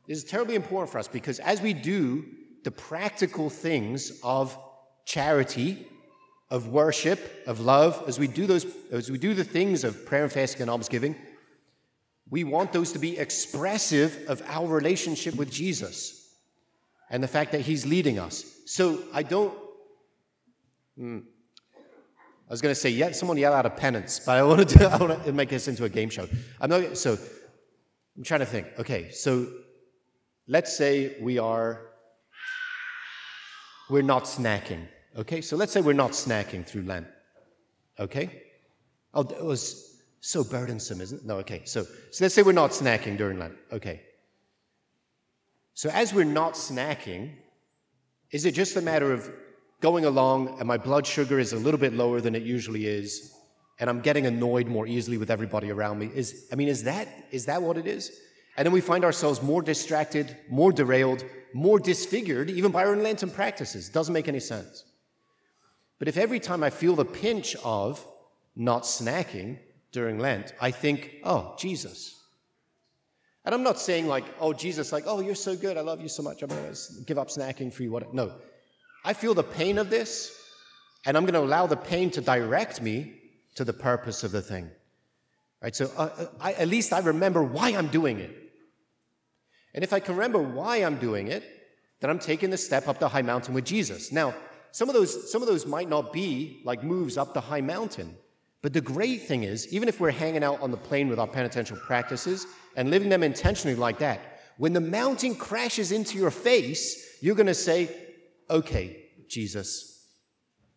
This 0.07 0.19
is 0.19 0.23
terribly 0.23 0.55
important 0.55 0.91
for 0.91 0.99
us 0.99 1.07
because 1.07 1.39
as 1.39 1.61
we 1.61 1.73
do 1.73 2.25
the 2.63 2.71
practical 2.71 3.49
things 3.49 4.19
of 4.23 4.57
charity, 5.05 5.87
of 6.49 6.67
worship, 6.67 7.43
of 7.47 7.59
love, 7.59 8.03
as 8.07 8.19
we 8.19 8.27
do 8.27 8.45
those, 8.45 8.65
as 8.91 9.09
we 9.09 9.17
do 9.17 9.33
the 9.33 9.43
things 9.43 9.83
of 9.83 10.05
prayer 10.05 10.23
and 10.23 10.31
fasting 10.31 10.61
and 10.61 10.69
almsgiving, 10.69 11.15
we 12.29 12.43
want 12.43 12.71
those 12.73 12.91
to 12.93 12.99
be 12.99 13.17
expressive 13.17 14.25
of 14.27 14.41
our 14.47 14.67
relationship 14.67 15.35
with 15.35 15.51
Jesus 15.51 16.33
and 17.09 17.23
the 17.23 17.27
fact 17.27 17.51
that 17.51 17.61
He's 17.61 17.85
leading 17.85 18.19
us. 18.19 18.45
So 18.65 19.03
I 19.13 19.23
don't. 19.23 19.53
Hmm, 20.97 21.19
I 22.47 22.53
was 22.53 22.61
going 22.61 22.73
to 22.73 22.79
say, 22.79 22.89
yeah, 22.89 23.11
someone 23.11 23.37
yell 23.37 23.53
out 23.53 23.65
a 23.65 23.71
penance, 23.71 24.19
but 24.19 24.37
I 24.37 24.43
want 24.43 24.69
to, 24.69 24.77
do, 24.77 24.85
I 24.85 24.97
want 24.97 25.25
to 25.25 25.33
make 25.33 25.49
this 25.49 25.67
into 25.67 25.83
a 25.83 25.89
game 25.89 26.09
show. 26.09 26.27
I'm 26.61 26.69
not. 26.69 26.97
So 26.97 27.17
I'm 28.15 28.23
trying 28.23 28.41
to 28.41 28.45
think. 28.45 28.67
Okay, 28.79 29.09
so 29.09 29.47
let's 30.47 30.77
say 30.77 31.17
we 31.21 31.39
are. 31.39 31.81
We're 33.89 34.03
not 34.03 34.23
snacking. 34.23 34.87
Okay, 35.17 35.41
so 35.41 35.55
let's 35.55 35.71
say 35.71 35.81
we're 35.81 35.93
not 35.93 36.11
snacking 36.11 36.65
through 36.65 36.83
Lent. 36.83 37.07
Okay. 37.99 38.43
Oh, 39.13 39.21
it 39.21 39.43
was 39.43 40.01
so 40.19 40.43
burdensome, 40.43 40.99
isn't 40.99 41.21
it? 41.21 41.25
No, 41.25 41.37
okay. 41.37 41.61
So, 41.65 41.83
so 42.11 42.23
let's 42.23 42.35
say 42.35 42.41
we're 42.41 42.51
not 42.51 42.71
snacking 42.71 43.17
during 43.17 43.39
Lent. 43.39 43.53
Okay. 43.71 44.01
So, 45.73 45.89
as 45.89 46.13
we're 46.13 46.25
not 46.25 46.53
snacking, 46.53 47.31
is 48.31 48.45
it 48.45 48.53
just 48.53 48.75
a 48.75 48.81
matter 48.81 49.13
of 49.13 49.29
going 49.81 50.05
along 50.05 50.57
and 50.59 50.67
my 50.67 50.77
blood 50.77 51.05
sugar 51.05 51.39
is 51.39 51.53
a 51.53 51.57
little 51.57 51.79
bit 51.79 51.93
lower 51.93 52.19
than 52.19 52.35
it 52.35 52.43
usually 52.43 52.85
is, 52.85 53.33
and 53.79 53.89
I'm 53.89 54.01
getting 54.01 54.25
annoyed 54.25 54.67
more 54.67 54.87
easily 54.87 55.17
with 55.17 55.31
everybody 55.31 55.71
around 55.71 55.99
me? 55.99 56.09
Is, 56.13 56.47
I 56.51 56.55
mean, 56.55 56.67
is 56.67 56.83
that, 56.83 57.07
is 57.31 57.45
that 57.45 57.61
what 57.61 57.77
it 57.77 57.87
is? 57.87 58.19
And 58.57 58.65
then 58.65 58.73
we 58.73 58.81
find 58.81 59.05
ourselves 59.05 59.41
more 59.41 59.61
distracted, 59.61 60.35
more 60.49 60.71
derailed, 60.71 61.23
more 61.53 61.79
disfigured, 61.79 62.49
even 62.49 62.71
by 62.71 62.85
our 62.85 62.95
Lenten 62.95 63.29
practices. 63.29 63.89
It 63.89 63.93
Doesn't 63.93 64.13
make 64.13 64.27
any 64.27 64.39
sense. 64.39 64.83
But 65.99 66.07
if 66.07 66.17
every 66.17 66.39
time 66.39 66.63
I 66.63 66.69
feel 66.69 66.95
the 66.95 67.05
pinch 67.05 67.55
of 67.63 68.05
not 68.55 68.83
snacking 68.83 69.59
during 69.91 70.19
Lent, 70.19 70.53
I 70.59 70.71
think, 70.71 71.15
oh, 71.23 71.55
Jesus. 71.57 72.21
And 73.45 73.53
I'm 73.53 73.63
not 73.63 73.79
saying 73.79 74.07
like, 74.07 74.25
oh, 74.39 74.53
Jesus, 74.53 74.91
like, 74.91 75.03
oh, 75.07 75.19
you're 75.21 75.35
so 75.35 75.55
good. 75.55 75.77
I 75.77 75.81
love 75.81 76.01
you 76.01 76.09
so 76.09 76.23
much. 76.23 76.41
I'm 76.41 76.49
going 76.49 76.73
to 76.73 76.79
give 77.05 77.17
up 77.17 77.29
snacking 77.29 77.71
for 77.71 77.83
you. 77.83 77.91
What? 77.91 78.13
No. 78.13 78.33
I 79.03 79.13
feel 79.13 79.33
the 79.33 79.43
pain 79.43 79.77
of 79.77 79.89
this, 79.89 80.35
and 81.05 81.15
I'm 81.15 81.23
going 81.23 81.35
to 81.35 81.41
allow 81.41 81.67
the 81.67 81.77
pain 81.77 82.09
to 82.11 82.21
direct 82.21 82.81
me 82.81 83.13
to 83.55 83.63
the 83.63 83.73
purpose 83.73 84.23
of 84.23 84.31
the 84.31 84.41
thing. 84.41 84.69
Right? 85.61 85.75
So 85.75 85.91
uh, 85.95 86.09
uh, 86.17 86.25
I, 86.41 86.53
at 86.53 86.67
least 86.67 86.91
I 86.91 86.99
remember 86.99 87.43
why 87.43 87.69
I'm 87.69 87.87
doing 87.87 88.19
it. 88.19 88.35
And 89.73 89.83
if 89.83 89.93
I 89.93 89.99
can 89.99 90.15
remember 90.15 90.39
why 90.39 90.77
I'm 90.77 90.97
doing 90.97 91.27
it, 91.27 91.43
then 91.99 92.09
I'm 92.09 92.19
taking 92.19 92.49
the 92.49 92.57
step 92.57 92.87
up 92.87 92.99
the 92.99 93.09
high 93.09 93.21
mountain 93.21 93.53
with 93.53 93.65
Jesus. 93.65 94.11
Now, 94.11 94.33
some 94.75 94.89
of 94.89 94.93
those, 94.93 95.31
some 95.31 95.41
of 95.41 95.47
those 95.47 95.65
might 95.65 95.87
not 95.87 96.11
be 96.11 96.59
like 96.65 96.83
moves 96.83 97.15
up 97.15 97.33
the 97.33 97.39
high 97.39 97.61
mountain. 97.61 98.13
But 98.61 98.73
the 98.73 98.81
great 98.81 99.21
thing 99.21 99.43
is, 99.43 99.71
even 99.73 99.87
if 99.87 100.01
we're 100.01 100.11
hanging 100.11 100.43
out 100.43 100.61
on 100.61 100.69
the 100.69 100.75
plain 100.75 101.07
with 101.07 101.17
our 101.17 101.27
penitential 101.27 101.77
practices 101.77 102.45
and 102.75 102.89
living 102.89 103.07
them 103.07 103.23
intentionally 103.23 103.77
like 103.77 103.99
that, 103.99 104.41
when 104.57 104.73
the 104.73 104.81
mountain 104.81 105.33
crashes 105.33 105.93
into 105.93 106.17
your 106.17 106.29
face, 106.29 107.19
you're 107.21 107.35
going 107.35 107.47
to 107.47 107.53
say, 107.53 107.89
okay, 108.49 109.05
Jesus, 109.29 110.09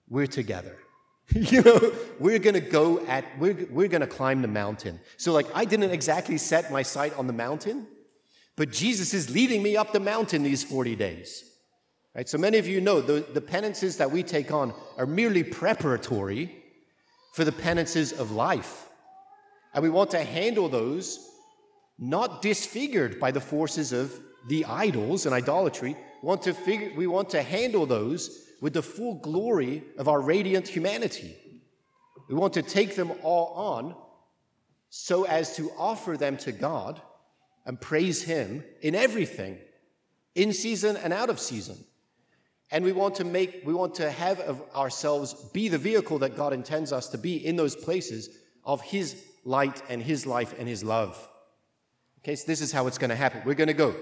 we're 0.08 0.28
together. 0.28 0.76
you 1.34 1.60
know, 1.60 1.92
we're 2.20 2.38
going 2.38 2.54
to 2.54 2.60
go 2.60 3.04
at, 3.06 3.24
we're, 3.40 3.66
we're 3.68 3.88
going 3.88 4.02
to 4.02 4.06
climb 4.06 4.42
the 4.42 4.46
mountain. 4.46 5.00
So, 5.16 5.32
like, 5.32 5.48
I 5.56 5.64
didn't 5.64 5.90
exactly 5.90 6.38
set 6.38 6.70
my 6.70 6.82
sight 6.82 7.18
on 7.18 7.26
the 7.26 7.32
mountain, 7.32 7.88
but 8.54 8.70
Jesus 8.70 9.12
is 9.12 9.28
leading 9.28 9.60
me 9.60 9.76
up 9.76 9.92
the 9.92 9.98
mountain 9.98 10.44
these 10.44 10.62
40 10.62 10.94
days. 10.94 11.48
Right? 12.18 12.28
So 12.28 12.36
many 12.36 12.58
of 12.58 12.66
you 12.66 12.80
know 12.80 13.00
the, 13.00 13.24
the 13.32 13.40
penances 13.40 13.98
that 13.98 14.10
we 14.10 14.24
take 14.24 14.50
on 14.50 14.74
are 14.96 15.06
merely 15.06 15.44
preparatory 15.44 16.52
for 17.32 17.44
the 17.44 17.52
penances 17.52 18.12
of 18.12 18.32
life. 18.32 18.88
And 19.72 19.84
we 19.84 19.88
want 19.88 20.10
to 20.10 20.24
handle 20.24 20.68
those 20.68 21.24
not 21.96 22.42
disfigured 22.42 23.20
by 23.20 23.30
the 23.30 23.40
forces 23.40 23.92
of 23.92 24.18
the 24.48 24.64
idols 24.64 25.26
and 25.26 25.32
idolatry. 25.32 25.96
We 26.20 26.26
want 26.26 26.42
to, 26.42 26.54
figure, 26.54 26.90
we 26.96 27.06
want 27.06 27.30
to 27.30 27.42
handle 27.42 27.86
those 27.86 28.48
with 28.60 28.72
the 28.72 28.82
full 28.82 29.20
glory 29.20 29.84
of 29.96 30.08
our 30.08 30.20
radiant 30.20 30.66
humanity. 30.66 31.36
We 32.28 32.34
want 32.34 32.54
to 32.54 32.62
take 32.62 32.96
them 32.96 33.12
all 33.22 33.54
on 33.54 33.94
so 34.90 35.22
as 35.22 35.54
to 35.54 35.70
offer 35.78 36.16
them 36.16 36.36
to 36.38 36.50
God 36.50 37.00
and 37.64 37.80
praise 37.80 38.24
Him 38.24 38.64
in 38.82 38.96
everything, 38.96 39.58
in 40.34 40.52
season 40.52 40.96
and 40.96 41.12
out 41.12 41.30
of 41.30 41.38
season. 41.38 41.84
And 42.70 42.84
we 42.84 42.92
want 42.92 43.14
to 43.16 43.24
make, 43.24 43.62
we 43.64 43.72
want 43.72 43.94
to 43.96 44.10
have 44.10 44.60
ourselves 44.74 45.34
be 45.52 45.68
the 45.68 45.78
vehicle 45.78 46.18
that 46.18 46.36
God 46.36 46.52
intends 46.52 46.92
us 46.92 47.08
to 47.08 47.18
be 47.18 47.44
in 47.44 47.56
those 47.56 47.74
places 47.74 48.28
of 48.64 48.82
His 48.82 49.24
light 49.44 49.82
and 49.88 50.02
His 50.02 50.26
life 50.26 50.54
and 50.58 50.68
His 50.68 50.84
love. 50.84 51.28
Okay, 52.20 52.36
so 52.36 52.44
this 52.46 52.60
is 52.60 52.70
how 52.70 52.86
it's 52.86 52.98
going 52.98 53.10
to 53.10 53.16
happen. 53.16 53.42
We're 53.44 53.54
going 53.54 53.68
to 53.68 53.74
go. 53.74 53.94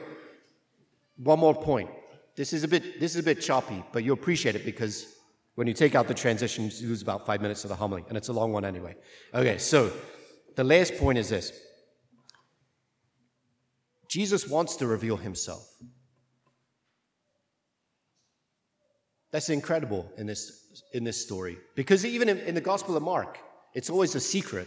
One 1.16 1.38
more 1.38 1.55
point. 1.55 1.90
This 2.35 2.52
is 2.52 2.64
a 2.64 2.68
bit, 2.68 3.00
this 3.00 3.14
is 3.14 3.20
a 3.20 3.22
bit 3.22 3.40
choppy, 3.40 3.83
but 3.92 4.05
you 4.05 4.12
appreciate 4.12 4.57
it 4.57 4.64
because 4.64 5.14
when 5.55 5.66
you 5.66 5.72
take 5.72 5.94
out 5.94 6.07
the 6.07 6.14
transition, 6.14 6.64
you 6.64 6.88
lose 6.88 7.02
about 7.02 7.24
five 7.24 7.40
minutes 7.40 7.64
of 7.64 7.70
the 7.70 7.76
homily, 7.76 8.05
and 8.09 8.16
it's 8.16 8.29
a 8.29 8.33
long 8.33 8.52
one 8.52 8.64
anyway. 8.64 8.94
Okay, 9.33 9.59
so 9.59 9.90
the 10.55 10.64
last 10.64 10.96
point 10.96 11.18
is 11.18 11.29
this 11.29 11.52
Jesus 14.09 14.48
wants 14.48 14.76
to 14.76 14.87
reveal 14.87 15.16
himself. 15.16 15.66
That's 19.37 19.51
incredible 19.51 20.11
in 20.16 20.27
this, 20.27 20.83
in 20.94 21.05
this 21.05 21.22
story. 21.22 21.59
Because 21.75 22.07
even 22.07 22.31
in, 22.31 22.38
in 22.38 22.55
the 22.55 22.61
Gospel 22.62 22.96
of 22.96 23.03
Mark, 23.03 23.38
it's 23.75 23.90
always 23.90 24.14
a 24.14 24.20
secret. 24.20 24.66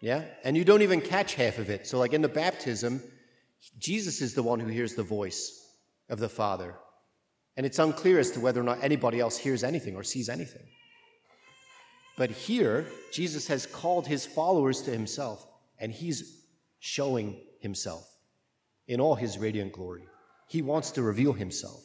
Yeah? 0.00 0.24
And 0.44 0.56
you 0.56 0.64
don't 0.64 0.80
even 0.80 1.02
catch 1.02 1.34
half 1.34 1.58
of 1.58 1.68
it. 1.68 1.86
So, 1.86 1.98
like 1.98 2.14
in 2.14 2.22
the 2.22 2.28
baptism, 2.30 3.02
Jesus 3.78 4.22
is 4.22 4.32
the 4.32 4.42
one 4.42 4.60
who 4.60 4.68
hears 4.68 4.94
the 4.94 5.02
voice 5.02 5.62
of 6.08 6.18
the 6.18 6.28
Father. 6.30 6.74
And 7.58 7.66
it's 7.66 7.78
unclear 7.78 8.18
as 8.18 8.30
to 8.30 8.40
whether 8.40 8.62
or 8.62 8.64
not 8.64 8.78
anybody 8.80 9.20
else 9.20 9.36
hears 9.36 9.62
anything 9.62 9.94
or 9.94 10.04
sees 10.04 10.30
anything. 10.30 10.66
But 12.16 12.30
here, 12.30 12.86
Jesus 13.12 13.46
has 13.48 13.66
called 13.66 14.06
his 14.06 14.24
followers 14.24 14.80
to 14.84 14.90
himself, 14.90 15.46
and 15.78 15.92
he's 15.92 16.46
showing 16.80 17.42
himself 17.60 18.08
in 18.86 19.02
all 19.02 19.16
his 19.16 19.36
radiant 19.36 19.74
glory. 19.74 20.08
He 20.48 20.62
wants 20.62 20.92
to 20.92 21.02
reveal 21.02 21.34
himself. 21.34 21.82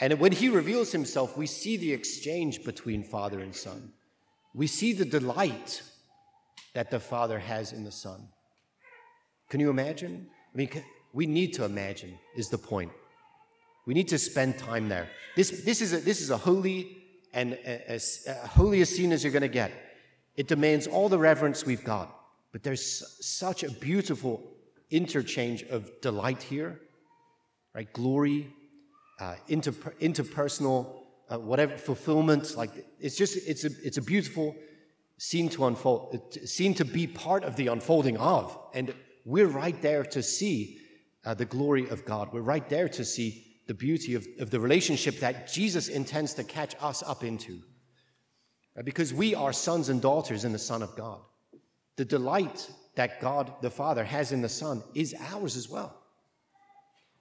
And 0.00 0.18
when 0.18 0.32
he 0.32 0.48
reveals 0.48 0.92
himself, 0.92 1.36
we 1.36 1.46
see 1.46 1.76
the 1.76 1.92
exchange 1.92 2.64
between 2.64 3.04
Father 3.04 3.40
and 3.40 3.54
Son. 3.54 3.92
We 4.54 4.66
see 4.66 4.92
the 4.92 5.04
delight 5.04 5.82
that 6.74 6.90
the 6.90 7.00
Father 7.00 7.38
has 7.38 7.72
in 7.72 7.84
the 7.84 7.92
Son. 7.92 8.28
Can 9.48 9.60
you 9.60 9.70
imagine? 9.70 10.26
I 10.52 10.56
mean, 10.56 10.70
we 11.12 11.26
need 11.26 11.54
to 11.54 11.64
imagine, 11.64 12.18
is 12.36 12.48
the 12.48 12.58
point. 12.58 12.92
We 13.86 13.94
need 13.94 14.08
to 14.08 14.18
spend 14.18 14.58
time 14.58 14.88
there. 14.88 15.08
This, 15.36 15.62
this, 15.64 15.80
is, 15.80 15.92
a, 15.92 15.98
this 15.98 16.20
is 16.20 16.30
a 16.30 16.36
holy 16.36 16.96
and 17.32 17.54
as 17.54 18.26
holy 18.50 18.80
a 18.80 18.86
scene 18.86 19.12
as 19.12 19.22
you're 19.22 19.32
going 19.32 19.42
to 19.42 19.48
get. 19.48 19.72
It 20.36 20.48
demands 20.48 20.86
all 20.86 21.08
the 21.08 21.18
reverence 21.18 21.64
we've 21.64 21.84
got. 21.84 22.14
But 22.52 22.62
there's 22.62 23.04
such 23.24 23.64
a 23.64 23.70
beautiful 23.70 24.42
interchange 24.90 25.64
of 25.64 25.90
delight 26.00 26.42
here, 26.42 26.80
right? 27.74 27.92
Glory, 27.92 28.52
uh, 29.20 29.34
inter- 29.48 29.72
interpersonal, 30.00 31.02
uh, 31.28 31.38
whatever 31.38 31.76
fulfillment. 31.76 32.56
Like 32.56 32.70
it's 33.00 33.16
just 33.16 33.36
it's 33.48 33.64
a 33.64 33.70
it's 33.82 33.98
a 33.98 34.02
beautiful 34.02 34.56
scene 35.16 35.48
to 35.50 35.66
unfold, 35.66 36.36
scene 36.44 36.74
to 36.74 36.84
be 36.84 37.06
part 37.06 37.44
of 37.44 37.56
the 37.56 37.68
unfolding 37.68 38.16
of, 38.16 38.58
and 38.74 38.94
we're 39.24 39.46
right 39.46 39.80
there 39.80 40.04
to 40.04 40.22
see 40.22 40.78
uh, 41.24 41.34
the 41.34 41.44
glory 41.44 41.88
of 41.88 42.04
God. 42.04 42.30
We're 42.32 42.40
right 42.40 42.68
there 42.68 42.88
to 42.90 43.04
see 43.04 43.44
the 43.66 43.74
beauty 43.74 44.14
of, 44.14 44.26
of 44.38 44.50
the 44.50 44.60
relationship 44.60 45.20
that 45.20 45.50
Jesus 45.50 45.88
intends 45.88 46.34
to 46.34 46.44
catch 46.44 46.74
us 46.80 47.02
up 47.02 47.24
into. 47.24 47.60
Because 48.84 49.14
we 49.14 49.34
are 49.34 49.52
sons 49.52 49.88
and 49.88 50.02
daughters 50.02 50.44
in 50.44 50.52
the 50.52 50.58
Son 50.58 50.82
of 50.82 50.94
God. 50.96 51.20
The 51.96 52.04
delight 52.04 52.68
that 52.96 53.20
God 53.20 53.52
the 53.62 53.70
Father 53.70 54.04
has 54.04 54.32
in 54.32 54.42
the 54.42 54.48
Son 54.48 54.82
is 54.94 55.14
ours 55.32 55.56
as 55.56 55.68
well. 55.68 56.03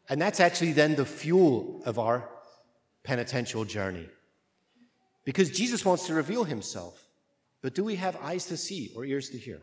And 0.10 0.22
that's 0.22 0.40
actually 0.40 0.74
then 0.74 0.96
the 0.96 1.06
fuel 1.06 1.82
of 1.86 1.98
our 1.98 2.30
penitential 3.04 3.66
journey. 3.66 4.08
Because 5.26 5.50
Jesus 5.50 5.86
wants 5.86 6.08
to 6.08 6.14
reveal 6.14 6.44
himself. 6.44 7.08
But 7.62 7.76
do 7.76 7.84
we 7.84 7.96
have 7.96 8.18
eyes 8.22 8.46
to 8.48 8.58
see 8.58 8.92
or 8.96 9.06
ears 9.06 9.30
to 9.30 9.38
hear? 9.38 9.62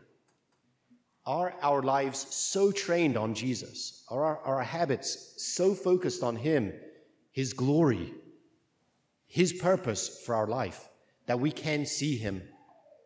Are 1.25 1.53
our 1.61 1.83
lives 1.83 2.33
so 2.33 2.71
trained 2.71 3.15
on 3.15 3.35
Jesus? 3.35 4.03
Are 4.09 4.23
our, 4.23 4.39
our 4.39 4.63
habits 4.63 5.35
so 5.37 5.75
focused 5.75 6.23
on 6.23 6.35
Him, 6.35 6.73
His 7.31 7.53
glory, 7.53 8.11
His 9.27 9.53
purpose 9.53 10.23
for 10.25 10.33
our 10.33 10.47
life, 10.47 10.89
that 11.27 11.39
we 11.39 11.51
can 11.51 11.85
see 11.85 12.17
Him 12.17 12.41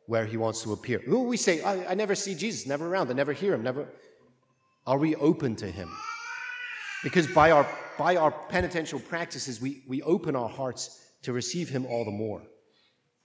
where 0.07 0.25
he 0.25 0.37
wants 0.37 0.61
to 0.63 0.73
appear. 0.73 1.01
We 1.07 1.37
say, 1.37 1.61
I, 1.61 1.91
I 1.91 1.93
never 1.95 2.15
see 2.15 2.35
Jesus, 2.35 2.67
never 2.67 2.87
around, 2.87 3.09
I 3.09 3.13
never 3.13 3.33
hear 3.33 3.53
him, 3.53 3.63
never. 3.63 3.87
Are 4.85 4.97
we 4.97 5.15
open 5.15 5.55
to 5.57 5.67
him? 5.67 5.89
Because 7.05 7.27
by 7.27 7.51
our, 7.51 7.67
by 7.99 8.15
our 8.15 8.31
penitential 8.31 8.99
practices, 8.99 9.61
we, 9.61 9.83
we 9.87 10.01
open 10.01 10.35
our 10.35 10.49
hearts 10.49 11.05
to 11.21 11.33
receive 11.33 11.69
him 11.69 11.85
all 11.85 12.03
the 12.03 12.09
more. 12.09 12.41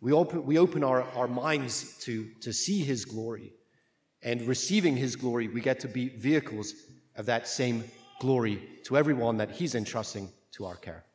We 0.03 0.13
open, 0.13 0.45
we 0.45 0.59
open 0.59 0.85
our, 0.85 1.05
our 1.17 1.27
minds 1.27 1.97
to, 2.01 2.29
to 2.43 2.53
see 2.53 2.81
his 2.81 3.07
glory. 3.07 3.55
And 4.23 4.43
receiving 4.43 4.99
his 4.99 5.17
glory, 5.17 5.49
we 5.49 5.63
get 5.63 5.81
to 5.81 5.89
be 5.89 6.11
vehicles 6.11 6.75
of 7.17 7.25
that 7.25 7.49
same 7.49 7.85
glory 8.21 8.63
to 8.85 8.99
everyone 8.99 9.39
that 9.39 9.51
he's 9.51 9.75
entrusting 9.75 10.29
to 10.53 10.67
our 10.67 10.77
care. 10.77 11.07